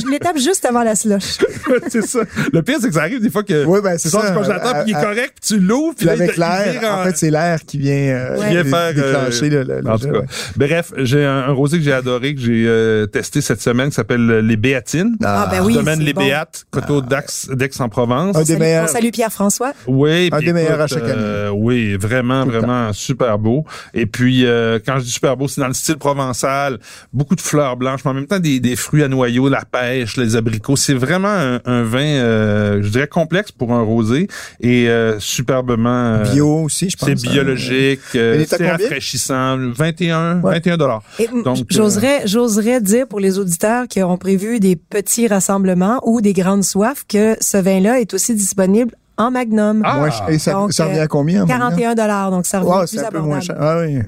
[0.10, 1.38] l'étape juste avant la slush.
[1.90, 2.20] c'est ça.
[2.52, 4.30] Le pire, c'est que ça arrive des fois que Oui, ben, tu c'est sors ça.
[4.32, 7.04] du congélateur, puis il est à- correct, puis tu l'ouvres, puis avec l'air, vire en
[7.04, 8.48] fait, c'est l'air qui vient, euh, Ouais.
[8.48, 10.20] qui vient faire euh, déclencher le, le- le en tout jet, cas.
[10.20, 10.26] ouais.
[10.56, 13.96] Bref, j'ai un, un rosé que j'ai adoré, que j'ai euh, testé cette semaine, qui
[13.96, 15.16] s'appelle les Béatines.
[15.24, 15.74] Ah, ben oui.
[15.74, 16.22] Domaine c'est Les bon.
[16.24, 18.36] Béates, Coteau d'Aix, d'Aix-en-Provence.
[18.36, 18.84] Un des Salut- meilleurs.
[18.90, 19.74] on salue Pierre-François.
[19.88, 21.14] Oui, Un des meilleurs à chaque année.
[21.16, 23.66] euh, oui, vraiment, vraiment super beau.
[23.94, 26.80] Et puis, euh, quand je dis super beau, c'est dans le style provençal,
[27.12, 30.18] beaucoup de fleurs blanches, mais en même temps des, des fruits à noyaux, la pêche,
[30.18, 30.76] les abricots.
[30.76, 34.28] C'est vraiment un, un vin, euh, je dirais, complexe pour un rosé
[34.60, 35.90] et euh, superbement...
[36.16, 37.10] euh, Bio aussi, je pense.
[37.10, 37.32] c'est hein.
[37.32, 40.54] biologique, euh, Il est à c'est rafraîchissant, 21, Ouais.
[40.56, 41.04] 21 dollars.
[41.44, 46.22] Donc, euh, j'oserais, j'oserais dire pour les auditeurs qui ont prévu des petits rassemblements ou
[46.22, 49.82] des grandes soifs que ce vin-là est aussi disponible en magnum.
[49.86, 49.98] Ah!
[49.98, 50.30] Moins cher.
[50.30, 51.40] et ça, Donc, ça revient euh, à combien?
[51.46, 51.70] maintenant?
[51.70, 53.28] 41 dollars, donc ça revient Wow, plus un peu abordable.
[53.28, 53.56] moins cher.
[53.60, 54.00] Ah oui.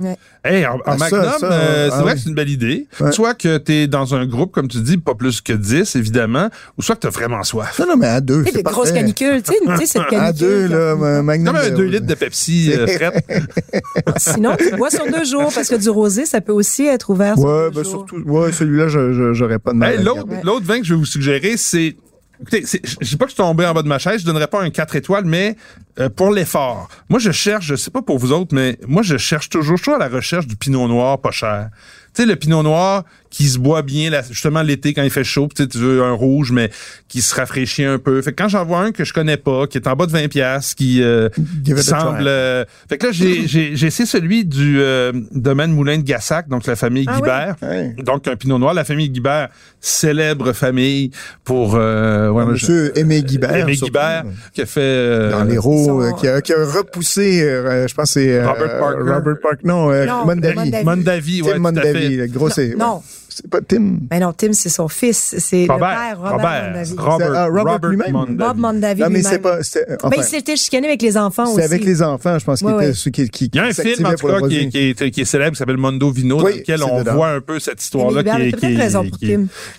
[0.44, 2.14] Hey, en, en Ah, Magnum, euh, c'est ah vrai oui.
[2.14, 2.88] que c'est une belle idée.
[3.00, 3.12] Ouais.
[3.12, 6.50] Soit que tu es dans un groupe, comme tu dis, pas plus que 10, évidemment,
[6.78, 7.80] ou soit que tu as vraiment soif.
[7.80, 8.94] Non, non, mais à deux, c'est des grosses parfait.
[9.02, 10.18] canicules, tu sais, cette canicule.
[10.26, 11.48] À deux, là, Magnum.
[11.54, 13.26] Comme un euh, 2 litres de Pepsi euh, frette.
[14.18, 17.36] Sinon, tu bois sur deux jours parce que du rosé, ça peut aussi être ouvert
[17.38, 18.06] sur Ouais, deux ben jours.
[18.10, 18.88] surtout, ouais, celui-là,
[19.34, 19.94] j'aurais pas de mal.
[20.00, 20.04] Hey,
[20.44, 21.96] l'autre vin que je vais vous suggérer, c'est.
[22.42, 24.48] Écoutez, je dis pas que je suis tombé en bas de ma chaise, je donnerais
[24.48, 25.56] pas un 4 étoiles, mais
[26.00, 26.90] euh, pour l'effort.
[27.10, 29.92] Moi, je cherche, je sais pas pour vous autres, mais moi, je cherche toujours, je
[29.92, 31.70] à la recherche du pinot noir pas cher.
[32.14, 33.04] Tu sais, le pinot noir
[33.36, 36.54] qui se boit bien, là, justement, l'été, quand il fait chaud, tu veux un rouge,
[36.54, 36.70] mais
[37.10, 38.22] qui se rafraîchit un peu.
[38.22, 40.12] Fait que quand j'en vois un que je connais pas, qui est en bas de
[40.14, 41.28] 20 pièces, qui euh,
[41.76, 42.20] semble...
[42.20, 42.28] try.
[42.28, 46.48] euh, fait que là, j'ai, j'ai, j'ai essayé celui du euh, domaine Moulin de Gassac,
[46.48, 47.20] donc la famille Ah oui?
[47.24, 47.56] Guibert.
[47.62, 47.94] Ouais.
[48.02, 48.74] Donc, un pinot noir.
[48.74, 49.50] La famille Guibert,
[49.82, 51.12] célèbre famille
[51.44, 51.76] pour...
[51.76, 53.54] Euh, ouais, moi, je- Monsieur Aimé Guibert.
[53.54, 53.76] Aimé.
[53.76, 54.80] Guibert, qui a fait...
[54.80, 58.12] euh, Dans les Ils roues, sont- euh, qui, a, qui a repoussé, euh, je pense
[58.12, 59.00] c'est euh, Robert Parker.
[59.14, 59.62] Robert Parker.
[59.66, 60.72] Non, euh, Non, Mondavi.
[60.86, 61.42] Mondavi.
[61.42, 62.10] Ouais, Mondavi, fait.
[62.16, 62.76] le gros, c'est.
[62.76, 63.02] Non.
[63.38, 63.98] C'est pas Tim.
[64.10, 65.36] Mais non, Tim, c'est son fils.
[65.40, 66.96] C'est le Robert, père, Robert, Robert, Mondavi.
[66.98, 68.12] Robert, C'est, ah, Robert Robert lui-même.
[68.14, 68.36] Mondavi.
[68.38, 69.32] Bob Mondavi Non, mais lui-même.
[69.34, 69.62] c'est pas.
[69.64, 71.56] c'est- Ben, enfin, il s'était chicané avec les enfants aussi.
[71.56, 73.74] c'est avec les enfants, je pense, qui Ouais, était qui, qui, Il y a un
[73.74, 76.38] film, en tout le cas, qui qui, est, qui est célèbre, qui s'appelle Mondo Vino,
[76.38, 77.16] dans Oui, lequel c'est on dedans.
[77.16, 78.52] voit un peu cette histoire-là qui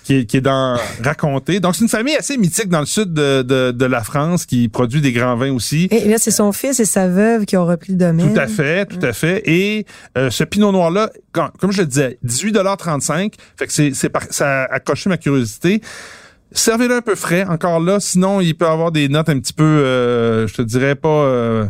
[0.03, 1.59] qui, qui, est, dans raconté.
[1.59, 4.67] Donc, c'est une famille assez mythique dans le sud de, de, de la France qui
[4.67, 5.87] produit des grands vins aussi.
[5.91, 8.33] Et là, c'est son fils et sa veuve qui ont repris le domaine.
[8.33, 9.41] Tout à fait, tout à fait.
[9.45, 9.85] Et
[10.17, 11.09] euh, ce pinot noir-là,
[11.59, 15.81] comme je le disais, 18,35 Fait que c'est, c'est ça a coché ma curiosité.
[16.51, 17.99] Servez-le un peu frais, encore là.
[17.99, 21.65] Sinon, il peut avoir des notes un petit peu, euh, je te dirais pas, euh,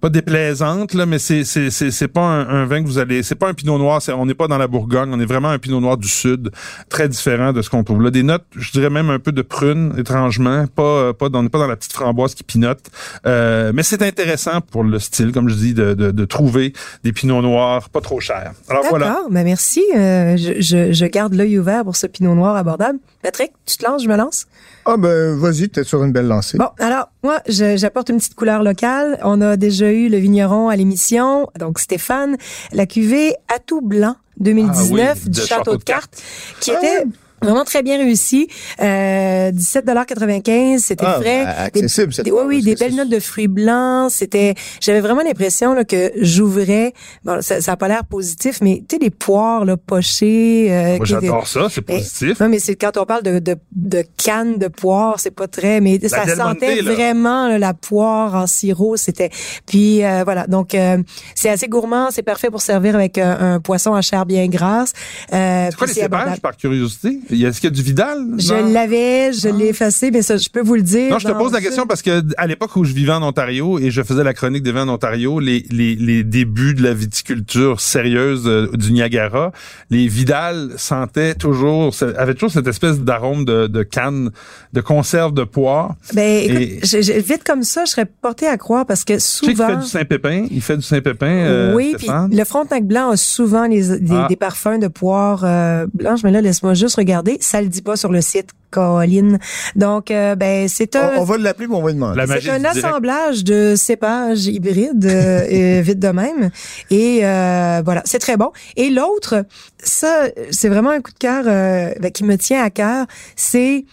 [0.00, 3.48] pas déplaisantes là, mais c'est c'est c'est pas un, vin que vous allez, c'est pas
[3.48, 4.00] un Pinot noir.
[4.00, 6.50] C'est, on n'est pas dans la Bourgogne, on est vraiment un Pinot noir du sud,
[6.88, 8.10] très différent de ce qu'on trouve là.
[8.10, 11.48] Des notes, je dirais même un peu de prune, étrangement, pas euh, pas on n'est
[11.48, 12.90] pas dans la petite framboise qui pinote.
[13.26, 17.42] Euh, mais c'est intéressant pour le style, comme je dis, de de, trouver des Pinots
[17.42, 18.52] noirs pas trop chers.
[18.68, 19.20] Alors D'accord, voilà.
[19.30, 19.82] ben merci.
[19.94, 22.98] Je, je, je garde l'œil ouvert pour ce pinot noir abordable.
[23.22, 24.46] Patrick, tu te lances, je me lance?
[24.84, 26.56] Ah, ben, vas-y, t'es sur une belle lancée.
[26.56, 29.18] Bon, alors, moi, j'apporte une petite couleur locale.
[29.22, 32.36] On a déjà eu le vigneron à l'émission, donc Stéphane,
[32.72, 36.22] la cuvée Atout Blanc 2019 Ah oui, du Château de Cartes,
[36.60, 37.04] qui Ah était
[37.42, 38.48] vraiment très bien réussi.
[38.80, 41.44] Euh, 17,95 c'était Ah, frais.
[41.44, 44.10] ben, accessible, cette Des, oui, oui, des belles notes de fruits blancs.
[44.10, 46.92] C'était, j'avais vraiment l'impression là, que j'ouvrais.
[47.24, 50.68] Bon, ça, ça a pas l'air positif, mais tu sais, des poires là, pochées.
[50.70, 52.40] euh, Moi, qui étaient- j'adore ça, c'est mais- positif.
[52.40, 55.80] non, mais c'est quand on parle de, de, de cannes de poire, c'est pas très,
[55.80, 56.92] mais ça sentait là.
[56.92, 58.96] vraiment là, la poire en sirop.
[58.96, 59.30] C'était,
[59.66, 60.98] puis euh, voilà, donc euh,
[61.34, 64.92] c'est assez gourmand, c'est parfait pour servir avec un, un poisson à chair bien grasse.
[65.32, 67.20] Euh, C'est quoi les cépages, par curiosité?
[67.30, 68.18] Est-ce qu'il y a du Vidal?
[68.38, 71.10] Je l'avais, je l'ai effacé, mais ça, je peux vous le dire.
[71.10, 73.78] Non, je te pose la question parce que à l'époque où je vivais en Ontario
[73.78, 76.94] et je faisais la chronique des vins en Ontario, les, les, les débuts de la
[76.94, 79.52] viticulture sérieuse euh, du Niagara,
[79.90, 84.30] les Vidal sentaient toujours, avaient toujours cette espèce d'arôme de, de canne,
[84.72, 85.94] de conserve de poire.
[86.14, 89.14] Ben, écoute, Et- je- je- vite comme ça, je serais portée à croire parce que
[89.14, 89.68] Tu sais qu'il souvent.
[89.68, 93.66] fait du Saint-Pépin, il fait du Saint-Pépin, euh, oui, puis le Frontenac blanc a souvent
[93.66, 94.26] les, des, Ah.
[94.28, 97.17] des parfums de poire euh, blanche, mais là, laisse-moi juste regarder.
[97.40, 99.38] Ça le dit pas sur le site, Caroline.
[99.76, 101.16] Donc, euh, ben, c'est un...
[101.16, 102.20] On, on va l'appeler, mais on va demander.
[102.40, 102.84] C'est un direct.
[102.84, 105.40] assemblage de cépages hybrides, euh,
[105.78, 106.50] euh, vite de même.
[106.90, 108.50] Et euh, voilà, c'est très bon.
[108.76, 109.44] Et l'autre,
[109.82, 113.06] ça, c'est vraiment un coup de cœur euh, ben, qui me tient à cœur.
[113.36, 113.88] C'est, tu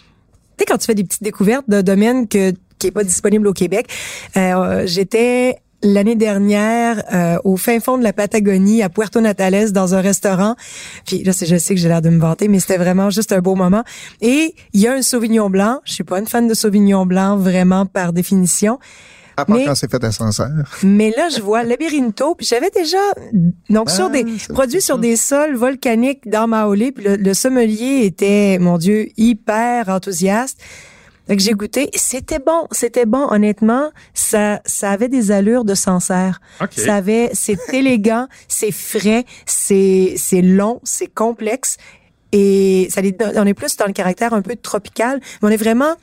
[0.59, 3.53] sais, quand tu fais des petites découvertes de domaines que, qui est pas disponible au
[3.53, 3.87] Québec.
[4.37, 9.95] Euh, J'étais l'année dernière euh, au fin fond de la Patagonie, à Puerto Natales, dans
[9.95, 10.55] un restaurant.
[11.05, 13.31] Puis là, c'est- je sais que j'ai l'air de me vanter, mais c'était vraiment juste
[13.31, 13.83] un beau moment.
[14.21, 15.79] Et il y a un Sauvignon blanc.
[15.85, 18.79] Je suis pas une fan de Sauvignon blanc, vraiment, par définition.
[19.37, 20.47] À part mais- quand c'est fait à Sancerre.
[20.83, 22.97] Mais là, je vois Labyrinto, puis j'avais déjà
[23.69, 28.05] donc sur Ah, des produits sur des sols volcaniques dans Maolé, puis le, le sommelier
[28.05, 30.57] était mon dieu hyper enthousiaste.
[31.27, 36.39] Donc j'ai goûté, c'était bon, c'était bon honnêtement, ça ça avait des allures de Sancerre.
[36.61, 36.73] OK.
[36.73, 41.77] Ça avait c'est élégant, c'est frais, c'est c'est long, c'est complexe
[42.31, 43.01] et ça
[43.35, 45.95] on est plus dans le caractère un peu tropical, mais on est vraiment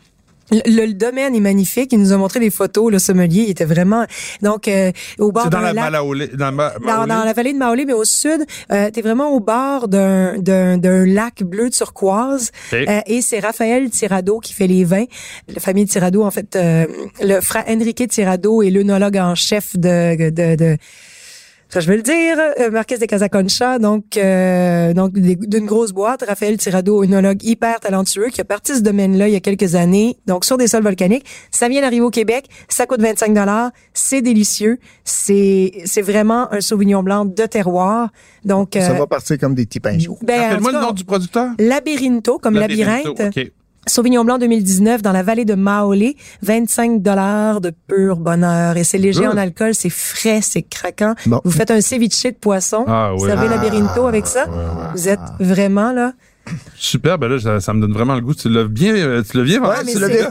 [0.52, 1.92] Le, le domaine est magnifique.
[1.92, 2.90] Il nous a montré des photos.
[2.92, 4.04] Le sommelier il était vraiment
[4.42, 5.84] donc euh, au bord C'est dans la lac.
[5.84, 7.08] Malaolé, dans, Ma- Dans, Maolé?
[7.08, 10.76] dans la vallée de Maolé, mais au sud, euh, t'es vraiment au bord d'un d'un
[10.76, 12.50] d'un lac bleu turquoise.
[12.72, 15.04] Euh, et c'est Raphaël Tirado qui fait les vins.
[15.48, 16.86] La famille Tirado, en fait, euh,
[17.22, 20.76] le frère Enrique Tirado est l'œnologue en chef de, de, de
[21.72, 26.22] ça, je veux le dire, euh, Marquez de Casaconcha, donc euh, donc d'une grosse boîte.
[26.28, 30.18] Raphaël Tirado, œnologue hyper talentueux, qui a parti ce domaine-là il y a quelques années,
[30.26, 31.24] donc sur des sols volcaniques.
[31.50, 36.61] Ça vient d'arriver au Québec, ça coûte 25 dollars, c'est délicieux, c'est c'est vraiment un
[36.61, 38.11] Sauvignon blanc de terroir.
[38.44, 40.18] Donc Ça euh, va partir comme des petits pains chauds.
[40.20, 41.52] ben, tout le nom du producteur?
[41.58, 43.18] Labyrintho, comme labyrinthe.
[43.18, 43.50] OK.
[43.86, 48.76] Sauvignon blanc 2019 dans la vallée de Maolé, 25 dollars de pur bonheur.
[48.76, 51.14] Et c'est léger en alcool, c'est frais, c'est craquant.
[51.26, 51.40] Bon.
[51.44, 54.46] Vous faites un ceviche de poisson, Ah, vous servez labyrintho avec ça?
[54.94, 56.12] Vous êtes vraiment là.
[56.76, 58.35] Super, ben là, ça, ça me donne vraiment le goût.
[58.35, 59.62] Tu l'as bien, euh, tu l'as bien.
[59.62, 60.28] Ouais, mais tu l'as bien-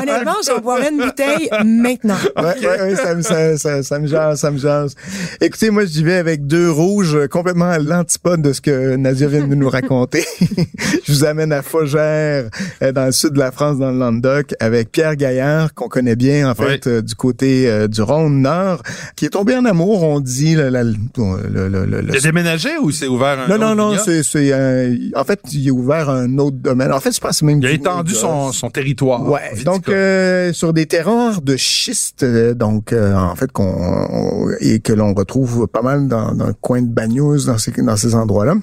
[0.00, 2.16] Honnêtement, j'en boirais une bouteille maintenant.
[2.36, 4.94] Ouais, ouais, ouais, ça, me- ça, ça, ça me jase, ça me jase.
[5.40, 9.46] Écoutez, moi, j'y vais avec deux rouges, complètement à l'antipode de ce que Nadia vient
[9.46, 10.24] de nous raconter.
[11.04, 12.48] Je vous amène à Faugère,
[12.82, 16.16] euh, dans le sud de la France, dans le Languedoc, avec Pierre Gaillard, qu'on connaît
[16.16, 18.82] bien, en fait, euh, du côté euh, du Rhône-Nord,
[19.16, 22.20] qui est tombé en amour, on dit, le, le, le, le, le- le- Il a
[22.20, 25.72] déménagé ou c'est ouvert un non, non, non, c'est, c'est, euh, en fait, il a
[25.72, 26.92] ouvert un autre domaine.
[26.92, 29.28] En fait, je pense même Il a du- étendu son, son territoire.
[29.28, 34.50] Ouais, donc euh, sur des terroirs de schiste, euh, donc euh, en fait qu'on on-
[34.60, 37.96] et que l'on retrouve pas mal dans, dans le coin de Bagnouz, dans ces dans
[37.96, 38.54] ces endroits-là.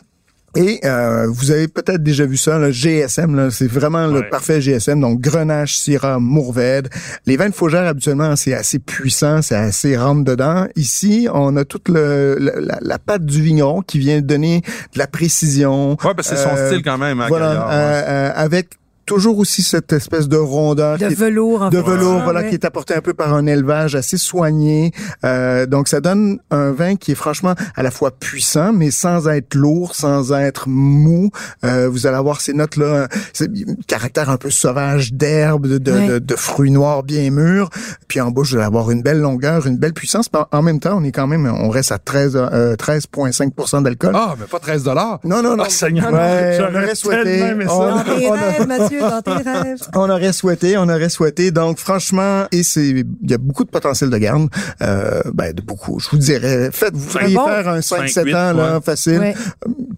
[0.60, 5.00] Et euh, vous avez peut-être déjà vu ça, le GSM, c'est vraiment le parfait GSM,
[5.00, 6.90] donc Grenache, Syrah, Mourvèdre.
[7.28, 10.66] Les vins de Faugère, habituellement, c'est assez puissant, c'est assez rentre dedans.
[10.76, 14.62] Ici, on a toute le, la, la patte du vigneron qui vient donner
[14.94, 15.92] de la précision.
[15.92, 17.74] Ouais, parce que c'est son Euh, style quand même, hein, Voilà, Gaillard, ouais.
[17.76, 18.70] euh, euh, avec
[19.08, 21.90] toujours aussi cette espèce de rondeur De qui est velours, en de fait.
[21.90, 22.50] velours, Ah, voilà, ouais.
[22.50, 24.92] qui est apporté un peu par un élevage assez soigné.
[25.24, 29.28] Euh, donc, ça donne un vin qui est franchement à la fois puissant, mais sans
[29.28, 31.32] être lourd, sans être mou.
[31.64, 33.08] Euh, vous allez avoir ces notes-là,
[33.40, 33.46] un
[33.88, 36.08] caractère un peu sauvage d'herbe, de, de, Ouais.
[36.08, 37.70] de- de fruits noirs bien mûrs.
[38.10, 40.28] Puis en bouche, vous allez avoir une belle longueur, une belle puissance.
[40.30, 44.12] Puis en même temps, on est quand même, on reste à 13, euh, 13,5% d'alcool.
[44.16, 45.20] Ah, mais pas 13 dollars.
[45.24, 45.64] Non, non, non.
[45.66, 47.24] Ah, Seigneur, Ouais, on j'aurais aurait souhaité.
[47.24, 47.74] tellement aimé ça.
[47.74, 48.34] On- on
[48.70, 49.82] a- rêves, Mathieu, dans tes rêves.
[49.96, 51.52] On aurait souhaité, on aurait souhaité.
[51.52, 54.50] Donc, franchement, et c'est, il y a beaucoup de potentiel de garde.
[54.82, 56.00] Euh, ben, de beaucoup.
[56.00, 57.46] Je vous dirais, faites, vous pourriez bon.
[57.46, 58.82] faire un 5-7 Cinq, ans, là, ouais.
[58.82, 59.20] facile.
[59.20, 59.36] Ouais.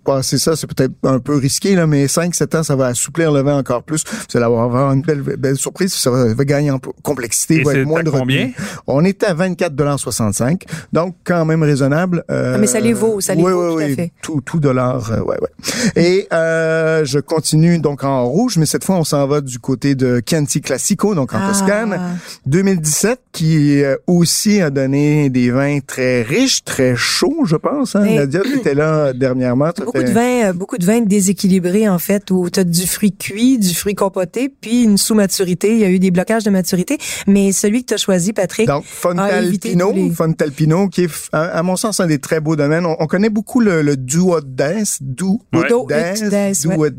[0.04, 3.42] Passer ça, c'est peut-être un peu risqué, là, mais 5-7 ans, ça va assouplir le
[3.42, 4.04] vin encore plus.
[4.08, 5.94] Vous allez avoir une belle, belle surprise.
[5.94, 7.56] Ça va, gagner en complexité.
[7.56, 8.52] Et va être moins à de combien?
[8.88, 10.62] On est à 24,65
[10.94, 12.24] Donc, quand même raisonnable.
[12.32, 13.96] Euh, Ah, mais ça les vaut, ça les oui, vaut, oui, tout à oui.
[13.96, 14.12] fait.
[14.22, 15.50] Tout, tout dollar, euh, ouais, ouais.
[15.96, 19.96] Et euh, je continue donc en rouge, mais cette fois, on s'en va du côté
[19.96, 21.50] de Chianti Classico, donc en Ah.
[21.52, 22.00] Toscane.
[22.46, 27.96] 2017, qui euh, aussi a donné des vins très riches, très chauds, je pense.
[27.96, 28.06] Hein?
[28.16, 29.70] Nadia, tu étais là dernièrement.
[29.78, 33.16] Beaucoup de vins, euh, beaucoup de vins déséquilibrés en fait, où tu as du fruit
[33.16, 35.72] cuit, du fruit compoté, puis une sous-maturité.
[35.74, 36.98] Il y a eu des blocages de maturité,
[37.28, 41.76] mais celui que tu as choisi, Patrick, Donc, Fontalpino, les- Fontalpino, qui est, à, mon
[41.76, 42.86] sens, un des très beaux domaines.
[42.86, 45.68] On, on connaît beaucoup le, le Duo Dance, Duo Ouais.
[45.68, 46.90] Duo Dance, Dance, ouais.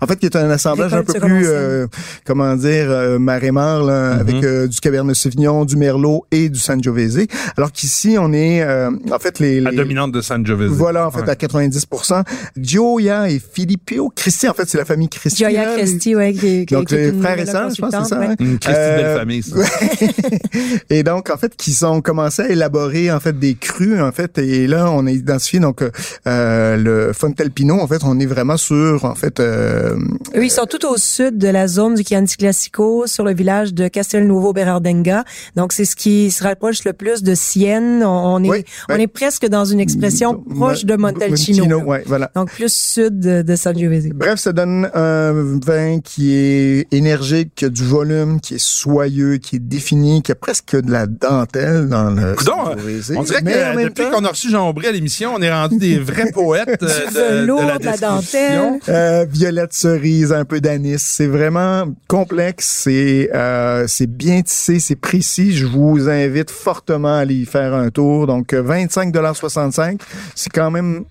[0.00, 1.86] En fait, qui est un assemblage un peu plus, euh,
[2.26, 7.26] comment dire, euh, marémar, là, avec euh, du Cabernet Sauvignon, du Merlot et du Sangiovese.
[7.56, 9.60] Alors qu'ici, on est, euh, en fait, les...
[9.60, 10.70] La les- dominante de Sangiovese.
[10.70, 11.30] Voilà, en fait, Ouais.
[11.30, 12.24] à 90%.
[12.56, 15.38] Gioia et Filippo Christi, en fait, c'est la famille Christi.
[15.44, 17.80] Gioia là, les- Christi, ouais, qui, qui- Donc, qui est les frères et sœurs, je
[17.80, 18.34] pense, c'est ça, consultante, hein?
[18.40, 18.46] ouais.
[18.46, 19.56] Une Christie Euh, belle famille, ça.
[20.90, 24.38] et donc en fait qui ont commencé à élaborer en fait des crus en fait
[24.38, 25.82] et là on a identifié donc
[26.26, 29.96] euh, le Fontalpino en fait on est vraiment sur en fait euh,
[30.36, 33.74] Eux, ils sont tout au sud de la zone du Chianti Classico, sur le village
[33.74, 35.24] de Castelnuovo Berardenga.
[35.56, 38.02] Donc, c'est ce qui se rapproche le plus de Sienne.
[38.02, 41.64] On, on est, Oui, on est presque dans une expression proche de Montalcino.
[41.64, 42.30] Montalcino, ouais, voilà.
[42.34, 44.08] Donc, plus sud de, de Sangiovese.
[44.14, 45.32] Bref, ça donne un
[45.64, 50.32] vin qui est énergique, qui a du volume, qui est soyeux, qui est défini, qui
[50.32, 52.34] a presque de la dentelle dans le.
[52.34, 53.12] Coudon, Sangiovese.
[53.16, 55.76] on dirait Mais que depuis qu'on a reçu Jean Aubry à l'émission, on est rendu
[55.76, 58.72] des vrais poètes euh, de, de la de la description.
[58.72, 58.80] dentelle?
[58.88, 60.91] Euh, violette cerise, un peu d'anis.
[60.98, 65.52] C'est vraiment complexe, c'est euh, c'est bien tissé, c'est précis.
[65.54, 68.26] Je vous invite fortement à aller y faire un tour.
[68.26, 69.98] Donc euh, 25,65
[70.34, 71.04] c'est quand même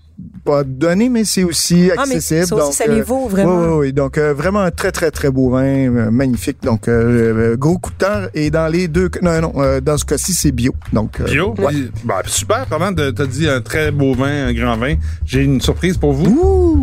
[0.44, 2.46] pas donné, mais c'est aussi Ah, mais accessible.
[2.46, 3.56] ça aussi, donc, ça les euh, vaut, vraiment.
[3.58, 3.92] Oui, oui, oui.
[3.92, 6.58] Donc, euh, vraiment un très, très, très beau vin, euh, magnifique.
[6.62, 8.28] Donc, euh, euh, gros coup de cœur.
[8.34, 9.10] Et dans les deux...
[9.20, 10.74] Non, non, euh, dans ce cas-ci, c'est bio.
[10.92, 11.54] Donc, euh, Bio?
[11.58, 11.74] ouais.
[12.04, 14.94] Ben, super, pendant de t'as dit un très beau vin, un grand vin.
[15.24, 16.26] J'ai une surprise pour vous.
[16.26, 16.82] Ouh!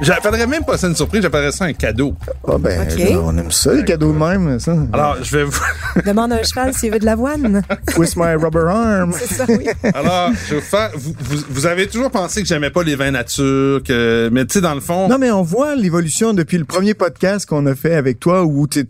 [0.00, 2.14] J'appellerais même pas ça une surprise, j'appellerais ça un cadeau.
[2.48, 4.74] Ah ben, là, on aime ça, les cadeaux de même, ça.
[4.92, 5.60] Alors, je vais vous...
[6.06, 7.62] Demande à un cheval s'il veut de l'avoine.
[7.92, 9.12] Twist my rubber arm.
[9.16, 9.66] C'est ça, oui.
[9.94, 10.90] Alors, je vais vous faire...
[10.94, 14.28] Vous, vous, vous avez toujours pensé que j'aimais pas les vins nature, que...
[14.32, 15.08] Mais tu sais, dans le fond...
[15.08, 18.66] Non, mais on voit l'évolution depuis le premier podcast qu'on a fait avec toi où
[18.66, 18.84] t'es-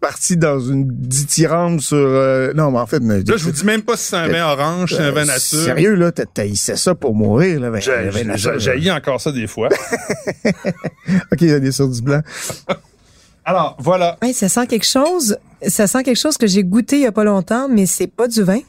[0.00, 1.96] parti dans une dithyrambe sur...
[1.98, 3.00] euh, non, mais en fait...
[3.02, 5.60] Là, je vous dis même pas si c'est un vin orange, c'est un vin nature.
[5.60, 7.70] Sérieux, là, t'as- t'haïssais ça pour mourir, là.
[7.70, 9.68] ben, J'ai- le vin nature, j'ai- J'haïs encore ça des fois.
[11.32, 12.20] OK, il y a des sur du blanc.
[13.44, 14.16] Alors, voilà.
[14.22, 15.36] Hey, ça sent quelque chose.
[15.66, 18.28] Ça sent quelque chose que j'ai goûté il y a pas longtemps, mais c'est pas
[18.28, 18.60] du vin.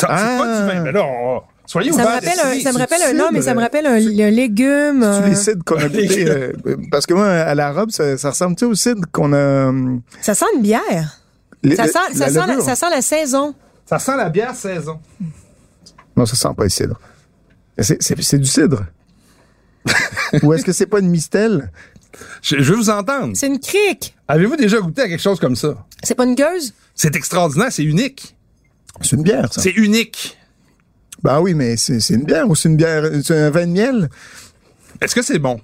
[0.00, 0.38] Ça, C'est Ah.
[0.38, 1.42] pas du vin, mais là, on...
[1.66, 3.86] soyez Ça me rappelle un, ça me c'est rappelle un, non, mais ça me rappelle
[3.86, 5.00] un, un légume.
[5.00, 6.52] Tu euh, les cidres qu'on a goûté, euh,
[6.92, 9.36] parce que moi, à la robe, ça, ça ressemble, tu sais, au cidre qu'on a...
[9.36, 11.20] euh, ça sent une bière.
[11.64, 12.62] les- Ça sent, ça, la sent la, levure.
[12.64, 13.54] ça sent la saison.
[13.86, 15.00] Ça sent la bière saison.
[16.16, 17.00] Non, ça sent pas le cidre.
[17.78, 18.84] C'est du cidre.
[20.42, 21.70] Ou est-ce que c'est pas une mistelle?
[22.42, 23.32] Je, je veux vous entendre.
[23.34, 24.14] C'est une crique.
[24.26, 25.86] Avez-vous déjà goûté à quelque chose comme ça?
[26.02, 26.74] C'est pas une gueuse?
[26.94, 28.36] C'est extraordinaire, c'est unique.
[29.00, 29.60] C'est une bière, ça.
[29.62, 30.36] C'est unique.
[31.22, 33.72] Ben oui, mais c'est c'est une bière ou c'est une bière, c'est un vin de
[33.72, 34.08] miel?
[35.00, 35.60] Est-ce que c'est bon?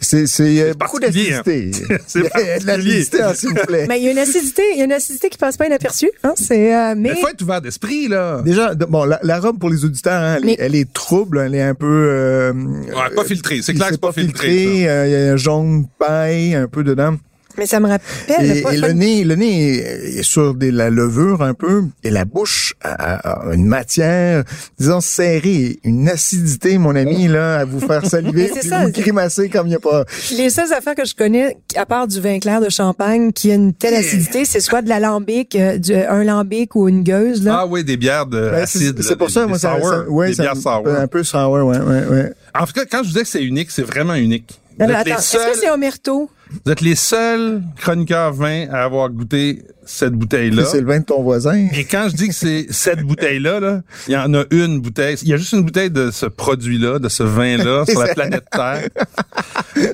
[0.00, 1.00] C'est c'est, euh, beaucoup hein.
[1.06, 1.70] d'acidité.
[2.06, 3.86] C'est Il y a de l'acidité, hein, s'il vous plaît.
[3.88, 6.10] Mais il y a une acidité, il y a une acidité qui passe pas inaperçue.
[6.22, 8.42] Hein, c'est, euh, mais Il faut être ouvert d'esprit, là.
[8.44, 11.38] Déjà, bon, la, la robe pour les auditeurs, hein, elle, Mais- est, elle est trouble,
[11.44, 11.86] elle est un peu.
[11.86, 13.60] Euh, Ouais, pas filtré.
[13.62, 14.48] C'est clair que c'est pas filtré.
[14.48, 14.88] filtré.
[14.88, 17.16] euh, Il y a un jaune paille un peu dedans.
[17.58, 18.56] Mais ça me rappelle.
[18.58, 19.76] Et, pas- et le nez, le nez
[20.18, 24.44] est sur de la levure un peu, et la bouche a, a une matière,
[24.78, 28.84] disons serrée, une acidité, mon ami, là, à vous faire saliver, puis ça.
[28.84, 30.04] vous grimacer comme il n'y a pas.
[30.36, 33.54] Les seules affaires que je connais, à part du vin clair de champagne qui a
[33.54, 37.42] une telle acidité, c'est soit de l'alambic, euh, du, un lambic ou une gueuse.
[37.44, 37.58] Là.
[37.60, 39.02] Ah oui, des bières de Ben, c'est acide.
[39.02, 40.82] c'est pour des- ça, des moi, ça, sour, ça- ouais, des ça bières sour.
[40.88, 42.32] un peu sour, ouais, ouais, ouais.
[42.58, 44.60] En tout cas, quand je vous dis que c'est unique, c'est vraiment unique.
[44.78, 46.30] Est-ce que c'est Omerto?
[46.64, 50.64] Vous êtes les seuls chroniqueurs vins à avoir goûté cette bouteille-là.
[50.64, 51.66] C'est le vin de ton voisin.
[51.72, 55.16] Et quand je dis que c'est cette bouteille-là, là, il y en a une bouteille.
[55.22, 58.44] Il y a juste une bouteille de ce produit-là, de ce vin-là, sur la planète
[58.50, 58.88] Terre.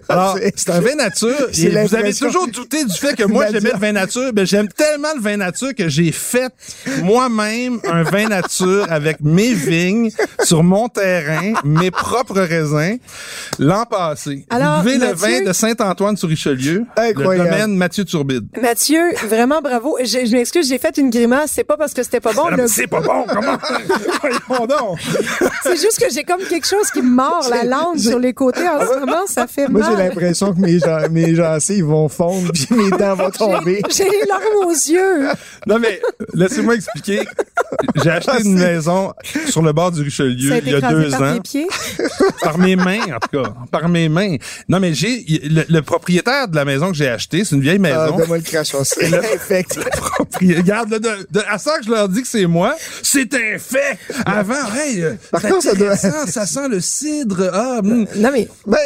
[0.09, 1.49] Alors, C'est- un vin nature.
[1.59, 4.33] Et vous avez toujours douté du fait que moi, j'aimais le vin nature.
[4.33, 6.53] Ben, j'aime tellement le vin nature que j'ai fait
[7.03, 10.11] moi-même un vin nature avec mes vignes
[10.45, 12.99] sur mon terrain, mes propres raisins,
[13.59, 14.45] l'an passé.
[14.51, 17.51] Alors, vous buvez le Mathieu- vin de Saint-Antoine-sur-Richelieu, le Incroyable.
[17.51, 18.47] domaine Mathieu Turbide.
[18.61, 19.80] Mathieu, vraiment bravo.
[20.03, 21.53] Je, je m'excuse, j'ai fait une grimace.
[21.55, 22.45] C'est pas parce que c'était pas bon.
[22.51, 23.59] Ah, le- C'est pas bon, comment?
[24.49, 24.99] Voyons donc.
[25.63, 28.69] C'est juste que j'ai comme quelque chose qui me mord la langue sur les côtés
[28.69, 29.27] en ce moment.
[29.27, 30.09] Ça fait Moi, j'ai mal.
[30.09, 33.83] l'impression que mes, gen- mes gencives vont fondre puis mes dents vont tomber.
[33.91, 35.29] J'ai les larmes aux yeux.
[35.67, 36.01] Non, mais
[36.35, 37.21] laissez-moi expliquer.
[38.03, 39.13] J'ai acheté une maison
[39.49, 41.35] sur le bord du Richelieu il y a deux par ans.
[41.35, 41.67] tes pieds?
[42.43, 43.51] Par mes mains, en tout cas.
[43.71, 44.37] Par mes mains.
[44.69, 47.77] Non, mais j'ai le, le propriétaire de la maison que j'ai achetée, c'est une vieille
[47.85, 48.17] Ah, maison.
[48.17, 48.79] donne-moi le crachon.
[48.83, 49.11] C'est
[50.41, 53.59] Regarde, là, de, de- à ça que je leur dis que c'est moi, c'est un
[53.59, 53.99] fait.
[54.25, 57.51] Avant, hey, euh, Par contre, ça doit- ça sent le cidre.
[57.53, 58.07] Ah, hum.
[58.17, 58.79] Non, mais, Ben,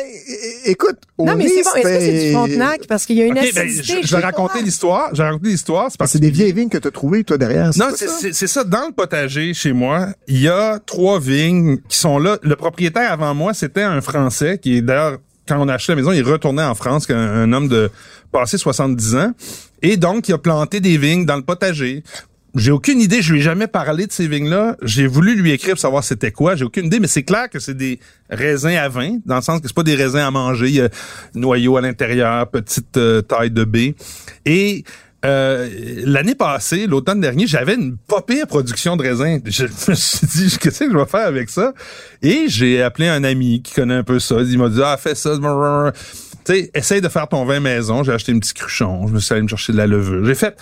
[0.64, 1.70] écoute, au non, mais c'est bon.
[1.76, 2.86] Est-ce que c'est du Frontenac?
[2.88, 3.96] Parce qu'il y a une OK, ben, acidité.
[4.00, 5.10] je, je sais vais raconter l'histoire.
[5.12, 5.88] Je vais raconter l'histoire.
[5.90, 7.70] C'est parce C'est des vieilles vignes que tu as trouvées, toi, derrière.
[7.76, 8.06] Non, ça?
[8.32, 8.64] c'est ça.
[8.64, 12.38] Dans le potager chez moi, il y a trois vignes qui sont là.
[12.42, 16.12] Le propriétaire avant moi, c'était un Français qui est d'ailleurs quand on a la maison,
[16.12, 17.90] il retournait en France, un, homme de
[18.32, 19.32] passé 70 ans,
[19.82, 22.02] et donc il a planté des vignes dans le potager.
[22.54, 24.76] J'ai aucune idée, je lui ai jamais parlé de ces vignes-là.
[24.80, 26.54] J'ai voulu lui écrire pour savoir c'était quoi.
[26.54, 27.98] J'ai aucune idée, mais c'est clair que c'est des
[28.30, 30.68] raisins à vin, dans le sens que c'est pas des raisins à manger.
[30.70, 30.88] Il a
[31.34, 33.96] noyau à l'intérieur, petite euh, taille de baie.
[34.46, 34.84] Et
[35.24, 35.68] euh,
[36.04, 39.40] l'année passée, l'automne dernier, j'avais une pas pire production de raisins.
[39.46, 41.72] Je me suis dit, qu'est-ce que je vais faire avec ça?
[42.22, 44.36] Et j'ai appelé un ami qui connaît un peu ça.
[44.40, 45.36] Il m'a dit, ah, fais ça.
[46.44, 48.02] Tu sais, essaye de faire ton vin maison.
[48.02, 49.06] J'ai acheté un petit cruchon.
[49.06, 50.24] Je me suis allé me chercher de la levure.
[50.24, 50.56] J'ai fait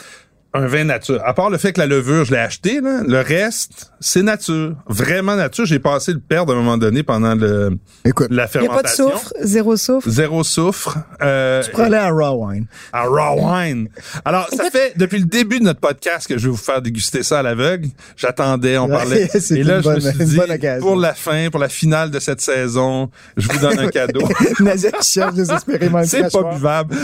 [0.55, 1.21] un vin nature.
[1.25, 4.75] À part le fait que la levure, je l'ai acheté, là, le reste, c'est nature.
[4.87, 5.65] Vraiment nature.
[5.65, 8.71] J'ai passé le perdre à un moment donné pendant le, Écoute, la Il n'y a
[8.71, 9.11] pas de fermentation.
[9.13, 10.09] soufre, zéro soufre?
[10.11, 10.99] Zéro soufre.
[11.23, 12.67] Euh, pour aller à raw wine.
[12.93, 13.89] à raw wine.
[14.25, 17.23] Alors, ça fait depuis le début de notre podcast que je vais vous faire déguster
[17.23, 17.89] ça à l'aveugle.
[18.17, 19.29] J'attendais, on parlait.
[19.53, 20.87] Et là, une je me bonne- suis dit, bonne occasion.
[20.87, 24.21] pour la fin, pour la finale de cette saison, je vous donne un cadeau.
[24.61, 26.95] Nadia qui cherche désespérément le C'est pas buvable,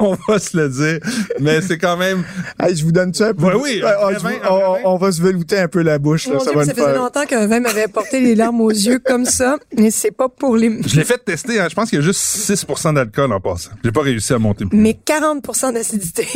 [0.00, 0.98] on va se le dire,
[1.40, 2.24] mais c'est quand même.
[2.58, 3.44] Hey, je vous donne ça un peu.
[3.44, 6.26] Ouais, oui, vin, vous- on, va se velouter un peu la bouche.
[6.26, 8.70] Là, Mon ça Dieu, va ça faisait longtemps qu'un vin m'avait porté les larmes aux
[8.70, 10.80] yeux comme ça, mais c'est pas pour les...
[10.86, 13.70] Je l'ai fait tester, hein, je pense qu'il y a juste 6% d'alcool en passant.
[13.84, 14.78] J'ai pas réussi à monter plus.
[14.78, 16.26] Mais 40% d'acidité.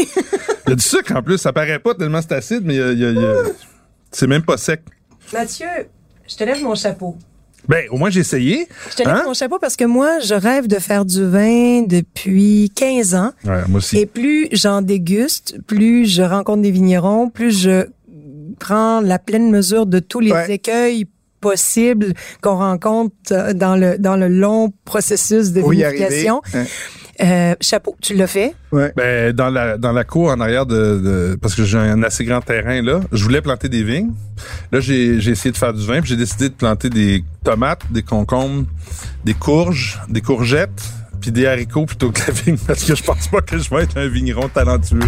[0.66, 2.80] Il y a du sucre en plus, ça paraît pas tellement c'est acide, mais il
[2.80, 3.42] y a- il y a- il y a-
[4.10, 4.82] c'est même pas sec.
[5.32, 5.66] Mathieu,
[6.28, 7.16] je te lève mon chapeau.
[7.68, 8.68] Ben, au moins, j'ai essayé.
[8.90, 9.22] Je te lève Hein?
[9.26, 13.32] mon chapeau parce que moi, je rêve de faire du vin depuis 15 ans.
[13.44, 13.98] Ouais, moi aussi.
[13.98, 17.86] Et plus j'en déguste, plus je rencontre des vignerons, plus je
[18.58, 20.52] prends la pleine mesure de tous les Ouais.
[20.52, 21.06] écueils
[21.40, 26.40] possibles qu'on rencontre euh, dans le dans le long processus de vinification.
[27.20, 28.54] Euh, chapeau, tu l'as fait?
[28.72, 28.92] Ouais.
[28.96, 32.24] Ben, dans la dans la cour en arrière de, de- parce que j'ai un assez
[32.24, 34.12] grand terrain là, je voulais planter des vignes.
[34.72, 37.82] Là, j'ai j'ai essayé de faire du vin, puis j'ai décidé de planter des tomates,
[37.90, 38.64] des concombres,
[39.24, 40.82] des courges, des courgettes,
[41.20, 43.82] puis des haricots plutôt que la vigne parce que je pense pas que je vais
[43.84, 44.98] être un vigneron talentueux.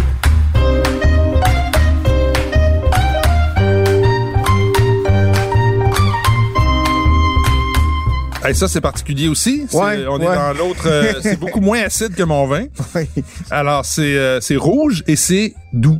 [8.47, 9.65] Hey, ça c'est particulier aussi.
[9.73, 10.87] Ouais, on est dans l'autre.
[10.87, 12.67] euh, c'est beaucoup moins acide que mon vin.
[12.95, 13.09] Ouais.
[13.51, 15.99] Alors, c'est euh, c'est rouge et c'est doux.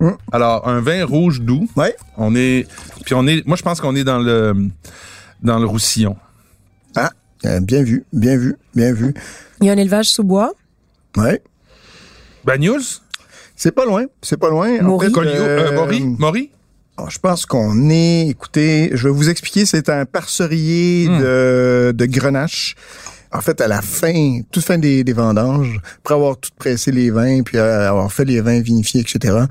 [0.00, 0.16] Hum.
[0.32, 1.68] Alors, un vin rouge doux.
[1.76, 1.94] Ouais.
[2.16, 2.66] On est
[3.04, 4.54] puis on est moi je pense qu'on est dans le
[5.42, 6.16] dans le roussillon.
[6.96, 7.10] Ah,
[7.44, 9.12] euh, bien vu, bien vu, bien vu.
[9.60, 10.52] Il y a un élevage sous bois.
[11.16, 11.42] Ouais.
[12.44, 12.80] Bagnouls,
[13.54, 14.78] C'est pas loin, c'est pas loin.
[15.10, 16.50] Colio, euh, euh, Maury, Maury?
[16.98, 21.18] Alors, je pense qu'on est, écoutez, je vais vous expliquer, c'est un parcerier Hmm.
[21.20, 22.74] de, de Grenache.
[23.34, 27.10] En fait, à la fin, toute fin des, des vendanges, après avoir tout pressé les
[27.10, 29.44] vins, puis avoir fait les vins vinifiés, etc.,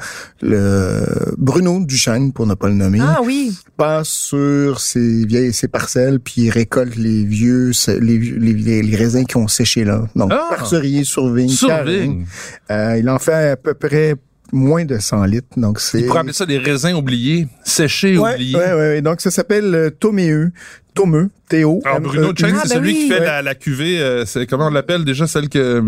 [0.43, 1.03] le
[1.39, 3.57] Bruno Duchesne, pour ne pas le nommer, Ah oui.
[3.77, 9.37] passe sur ses vieilles ses parcelles, puis il récolte les vieux, les, les, raisins qui
[9.37, 10.03] ont séché là.
[10.15, 10.45] Donc, Ah!
[10.51, 11.49] parcerier sur vigne.
[11.49, 12.01] Sur carré.
[12.03, 12.25] vigne.
[12.69, 14.13] Euh, il en fait à peu près
[14.51, 15.47] moins de 100 litres.
[15.57, 15.99] Donc, c'est...
[16.01, 18.55] Il pourrait appeler ça des raisins oubliés, séchés Ouais, oubliés.
[18.57, 19.01] ouais, ouais, ouais.
[19.01, 20.51] Donc, ça s'appelle euh, Toméeux.
[20.93, 21.29] Tomeux.
[21.49, 21.81] Théo.
[21.83, 23.25] Alors Bruno Cheng, Ah, c'est ben celui qui fait Ouais.
[23.25, 25.03] la, la cuvée, euh, c'est comment on l'appelle?
[25.03, 25.81] Déjà celle que euh,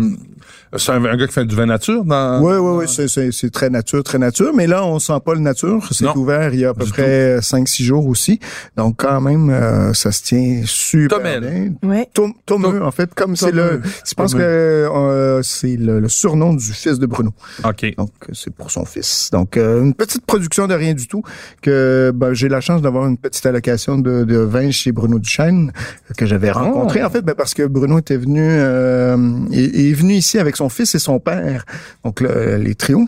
[0.76, 3.32] c'est un, un gars qui fait du vin nature dans Oui, oui, oui, c'est, c'est,
[3.32, 4.52] c'est très nature, très nature.
[4.54, 5.82] Mais là, on sent pas le nature.
[5.90, 8.40] C'est Non, ouvert il y a à peu près 5-6 jours aussi.
[8.76, 11.40] Donc, quand même, euh, ça se tient super Tomel.
[11.80, 11.88] bien.
[11.90, 12.08] Ouais.
[12.12, 13.80] Tom- Tomeux, en fait, comme c'est le...
[14.06, 17.32] Je pense que euh, c'est le, le surnom du fils de Bruno.
[17.64, 17.94] OK.
[17.96, 19.30] Donc, c'est pour son fils.
[19.32, 21.22] Donc, euh, une petite production de rien du tout.
[21.62, 25.72] Que ben, j'ai la chance d'avoir une petite allocation de, de vin chez Bruno Duchesne
[26.16, 27.02] que j'avais rencontré.
[27.04, 29.16] En fait, ben, parce que Bruno était venu, euh,
[29.52, 31.64] est, est venu ici avec son fils et son père.
[32.04, 33.04] Donc, le- les trios.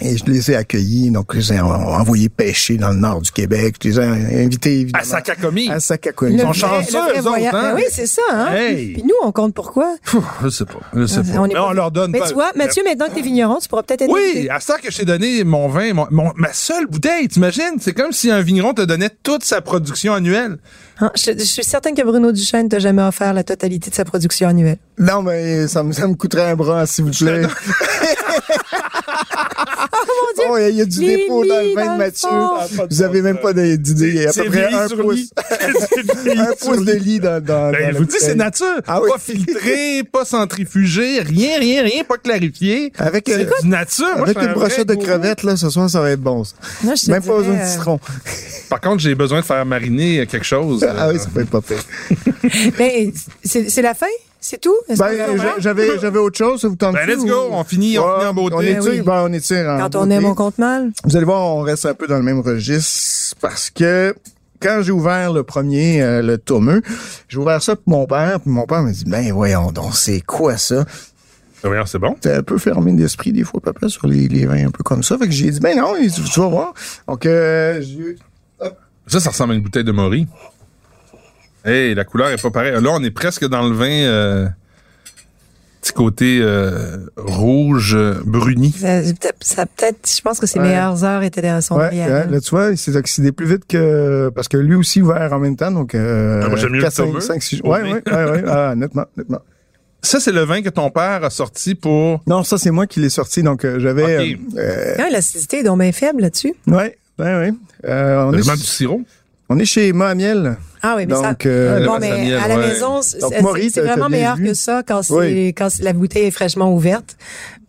[0.00, 3.20] Et je les ai accueillis, donc je les ai en- envoyés pêcher dans le nord
[3.20, 3.76] du Québec.
[3.82, 5.68] Je les ai invités, évidemment, À Sakakomi.
[5.70, 6.36] à Sakakouni.
[6.36, 7.72] Le sont chanceux, eux autres, hein?
[7.76, 8.22] Oui, c'est ça.
[8.32, 8.54] Hein?
[8.54, 8.92] Hey!
[8.94, 9.96] Puis nous, on compte pourquoi.
[10.04, 10.80] Pfff, je sais pas.
[10.94, 11.38] Je sais pas.
[11.40, 12.28] On est Mais pas- on leur donne Mais pas.
[12.28, 14.50] tu vois, Mathieu, maintenant que t'es vigneron, tu pourras peut-être être Oui, invité.
[14.50, 17.78] à ça que je t'ai donné mon vin, mon, mon- ma seule bouteille, t'imagines?
[17.80, 20.58] C'est comme si un vigneron te donnait toute sa production annuelle.
[21.00, 24.04] Hein, je, je suis certaine que Bruno Duchesne t'a jamais offert la totalité de sa
[24.04, 24.78] production annuelle.
[24.98, 27.42] Non, mais ça me, ça me coûterait un bras, s'il vous plaît.
[30.50, 32.28] oh, il y a du Les dépôt dans le vin de Mathieu.
[32.28, 32.86] fond.
[32.90, 34.08] Vous avez même pas d'idée.
[34.08, 35.30] Il y a à peu près un pouce,
[36.36, 37.20] un pouce de lit.
[37.20, 38.80] dans, dans, Ben, dans je la vous dis, c'est nature.
[38.86, 39.10] Ah oui.
[39.10, 42.92] Pas filtré, pas centrifugé, rien, rien, rien, pas clarifié.
[42.98, 44.06] Avec, C'est euh, du nature.
[44.16, 46.42] Moi, avec une un brochette de crevettes, là, ce soir, ça va être bon.
[46.82, 48.00] Moi, je Même pas besoin de euh, citron.
[48.68, 50.86] Par contre, j'ai besoin de faire mariner quelque chose.
[50.88, 51.82] Ah oui, ça peut être pas pire.
[52.78, 53.12] Ben,
[53.44, 54.06] c'est c'est la fin?
[54.50, 54.74] C'est tout?
[54.88, 57.48] Est-ce Ben, j'a- j'avais, j'avais autre chose, ça vous tente Ben, let's go.
[57.50, 58.54] On finit, on finit en beauté.
[58.56, 59.00] On étire, Ben oui.
[59.02, 60.14] ben, on étire en Quand on beauté.
[60.14, 60.90] aime, on compte mal.
[61.04, 64.14] Vous allez voir, on reste un peu dans le même registre parce que
[64.60, 66.80] quand j'ai ouvert le premier, euh, le tomeux,
[67.28, 70.22] j'ai ouvert ça pour mon père, puis mon père m'a dit, ben voyons donc, c'est
[70.22, 70.84] quoi ça?
[71.62, 72.14] Ben, voyons, c'est bon.
[72.18, 75.02] T'es un peu fermé d'esprit des fois, papa, sur les, les vins un peu comme
[75.02, 75.18] ça.
[75.18, 76.72] Fait que j'ai dit, ben non, il dit, tu vas voir.
[77.06, 78.16] Donc, euh, j'ai-
[79.06, 80.26] Ça, ça ressemble à une bouteille de Maury.
[81.64, 82.72] Hey, la couleur est pas pareille.
[82.72, 84.48] Là, on est presque dans le vin, euh,
[85.80, 88.72] petit côté euh, rouge euh, bruni.
[88.72, 89.02] Ça,
[89.40, 90.66] ça peut-être, je pense que ses Ouais.
[90.68, 92.26] meilleures heures étaient dans son ouais, derrière.
[92.26, 95.32] ouais, là, tu vois, il s'est oxydé plus vite que, parce que lui aussi ouvert
[95.32, 97.20] en même temps, donc, euh, Ah, moi, j'aime mieux le 4, 5, tomeux.
[97.20, 99.40] 5, 6, Au ouais, ouais, ouais, ouais, ah, nettement, nettement.
[100.00, 102.22] Ça, c'est le vin que ton père a sorti pour...
[102.26, 104.38] Non, ça, c'est moi qui l'ai sorti, donc, euh, j'avais, Ok.
[104.56, 106.54] euh, Quand l'acidité est donc bien faible là-dessus?
[106.68, 107.52] Ouais, ouais, ouais.
[107.84, 109.02] Euh, on, est, du sirop.
[109.48, 110.56] On est chez Moamiel.
[110.82, 111.30] Ah oui, mais ça.
[111.30, 112.68] Donc, euh, Bon, Masamiel, mais à la ouais.
[112.68, 114.44] maison, c'est vraiment meilleur vu.
[114.46, 115.48] que ça quand c'est Oui.
[115.54, 117.16] quand la bouteille est fraîchement ouverte.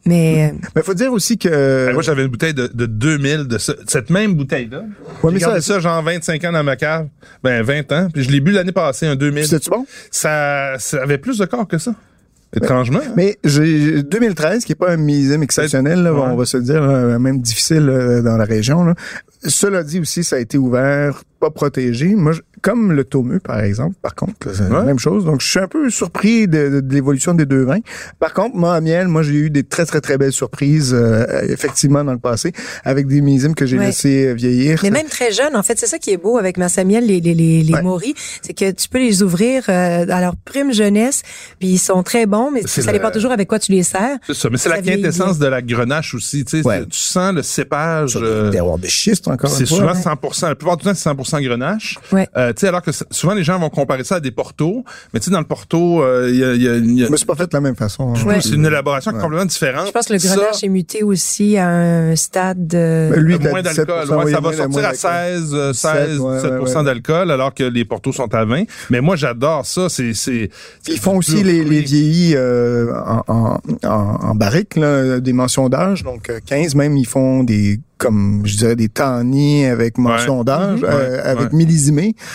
[0.06, 1.88] Mais mais faut dire aussi que.
[1.88, 4.80] Ben, moi, j'avais une bouteille de, de 2000 de ce- cette même bouteille-là.
[4.80, 4.86] Ouais,
[5.26, 7.08] J'ai mais gardé ça, ça, genre 25 ans dans ma cave.
[7.44, 8.08] Ben, 20 ans.
[8.14, 9.44] Puis je l'ai bu l'année passée, un 2000.
[9.46, 9.86] c'était-tu bon?
[10.10, 11.94] Ça, ça avait plus de corps que ça.
[12.56, 13.00] Étrangement.
[13.06, 13.14] hein?
[13.16, 16.22] Mais j'ai 2013, qui est pas un millésime exceptionnel, là, Ouais.
[16.24, 18.96] on va se dire, là, même difficile euh, dans la région.
[19.42, 22.16] Cela dit aussi, ça a été ouvert pas protégé.
[22.16, 25.26] Moi, comme le Tomeux, par exemple, par contre, c'est la même chose.
[25.26, 27.80] Donc, je suis un peu surpris de, de- de l'évolution des deux vins.
[28.20, 31.26] Par contre, moi, à miel, moi, j'ai eu des très, très, très belles surprises, euh,
[31.50, 32.52] effectivement, dans le passé,
[32.84, 33.88] avec des millésimes que j'ai Ouais.
[33.88, 34.80] laissé vieillir.
[34.84, 37.34] Mais même très jeune, en fait, c'est ça qui est beau avec Massamiel, les, les,
[37.34, 37.82] les, les Ouais.
[37.82, 41.22] moris, c'est que tu peux les ouvrir euh, à leur prime jeunesse,
[41.60, 44.18] puis ils sont très bons, mais ça le- dépend toujours avec quoi tu les sers.
[44.28, 46.46] C'est ça, mais c'est la quintessence de la grenache aussi.
[46.46, 46.86] Tu sais, Ouais.
[46.86, 48.18] tu sens le cépage.
[48.22, 49.94] Euh, des terroirs de schiste, encore c'est souvent hein.
[49.94, 50.48] 100%.
[50.50, 51.98] La plupart du temps, c'est 100% grenache.
[52.12, 52.28] Ouais.
[52.38, 54.84] Euh, tu sais, alors que souvent les gens vont comparer ça à des portos,
[55.14, 57.06] mais tu sais, dans le porto, euh, il y a, il y a- il y
[57.06, 58.14] a- Mais c'est pas fait de la même façon.
[58.16, 58.24] hein.
[58.26, 58.42] Ouais.
[58.42, 59.20] c'est une élaboration Ouais.
[59.22, 59.88] complètement différente.
[59.88, 63.10] Je pense que le Ça, grenache est muté aussi à un stade de...
[63.12, 64.18] Mais lui, Euh, moins 17%, d'alcool.
[64.18, 64.96] Ouais, oui, ça va sortir à d'alcool.
[64.96, 66.84] 16, euh, 16, 17, ouais, 17% ouais, ouais.
[66.86, 68.64] d'alcool, alors que les portos sont à 20.
[68.90, 69.90] Mais moi, j'adore ça.
[69.90, 70.50] C'est, c'est,
[70.84, 75.70] Puis Ils font aussi les, vieillis euh, en, en, en, en barrique, là, des mentions
[75.70, 76.04] d'âge.
[76.04, 80.46] Donc, euh, 15 même, ils font des, comme je dirais, des tanniers avec mention Ouais.
[80.46, 80.86] d'âge, Mhm.
[80.90, 81.52] euh, Ouais, avec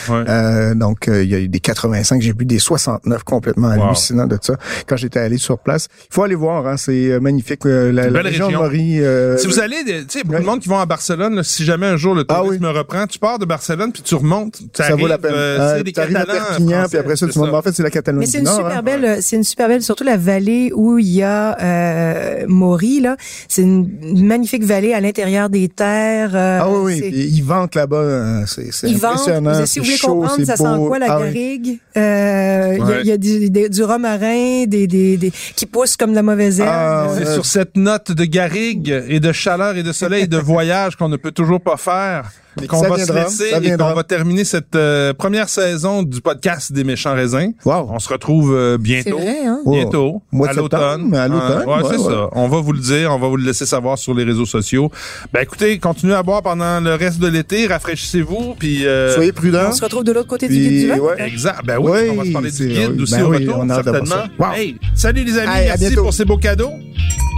[0.08, 0.24] ouais.
[0.28, 3.82] Euh, donc, euh, il y a eu des 85, j'ai vu des 69 complètement Wow.
[3.86, 4.54] hallucinants de ça
[4.86, 5.88] quand j'étais allé sur place.
[6.10, 7.64] Il faut aller voir, hein, c'est euh, magnifique.
[7.66, 8.54] euh, la, la belle région de.
[8.54, 9.00] Maury.
[9.00, 11.64] euh, Si vous allez, tu sais, beaucoup de monde qui vont à Barcelone, là, si
[11.64, 12.78] jamais un jour le Ah tourisme oui.
[12.78, 15.32] reprend, tu pars de Barcelone puis tu remontes, ça vaut la peine.
[15.34, 17.54] Euh, Euh, c'est des t'arrives à Catalans Perpignan, français, puis après ça, tu montes.
[17.54, 18.56] En fait, c'est la Catalogne Mais c'est une Nord.
[18.56, 18.82] super hein.
[18.82, 23.16] belle, c'est une super belle, surtout la vallée où il y a euh, Maury là.
[23.48, 23.88] C'est une
[24.26, 26.32] magnifique vallée à l'intérieur des terres.
[26.34, 27.30] euh, Ah oui, oui.
[27.34, 27.96] ils vantent là-bas.
[27.96, 29.12] euh, C'est c'est Ils vendent.
[29.14, 29.66] impressionnant.
[29.66, 30.64] Si vous voulez chaud, comprendre, c'est ça beau.
[30.82, 31.24] sent quoi la Ah oui.
[31.24, 31.78] garrigue?
[31.96, 33.00] Euh, Il y a- Ouais.
[33.02, 36.22] il y a, du, des- du romarin, des, des, des qui poussent comme de la
[36.22, 36.68] mauvaise herbe.
[36.70, 40.24] Ah, Euh, C'est Euh, sur cette note de garrigue et de chaleur et de soleil
[40.24, 42.30] et de voyage qu'on ne peut toujours pas faire
[42.60, 46.20] Mais qu'on va viendra, se laisser et qu'on va terminer cette euh, première saison du
[46.20, 47.52] podcast des méchants raisins.
[47.64, 47.88] Wow.
[47.90, 49.18] On se retrouve euh, C'est bientôt.
[49.18, 49.58] vrai, hein?
[49.66, 50.80] Bientôt, Mois de à l'automne.
[51.02, 52.12] septembre, à l'automne, Ouais, ouais, c'est ouais.
[52.14, 52.28] ça.
[52.32, 54.90] On va vous le dire, on va vous le laisser savoir sur les réseaux sociaux.
[55.32, 59.68] Ben écoutez, continuez à boire pendant le reste de l'été, rafraîchissez-vous, puis euh, Soyez prudents.
[59.68, 60.98] On se retrouve de l'autre côté Puis, du guide du vin.
[60.98, 61.26] ouais.
[61.26, 61.64] Exact.
[61.64, 63.02] Ben oui, Oui, on va se parler c'est- du guide oui.
[63.02, 64.14] aussi Ben au oui, retour, on a hâte certainement.
[64.14, 64.26] ça.
[64.38, 64.52] Wow.
[64.54, 66.02] Hey, salut les amis, Hey, à merci bientôt.
[66.02, 66.70] pour ces beaux cadeaux.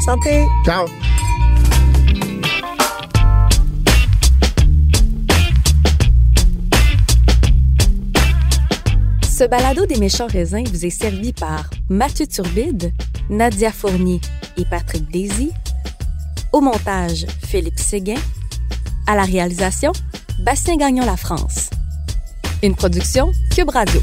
[0.04, 0.44] Santé.
[0.64, 0.86] Ciao.
[9.36, 12.90] Ce balado des méchants raisins vous est servi par Mathieu Turbide,
[13.28, 14.18] Nadia Fournier
[14.56, 15.50] et Patrick Daisy.
[16.54, 18.16] Au montage, Philippe Séguin.
[19.06, 19.92] À la réalisation,
[20.38, 21.68] Bastien Gagnon La France.
[22.62, 24.00] Une production Cube Radio.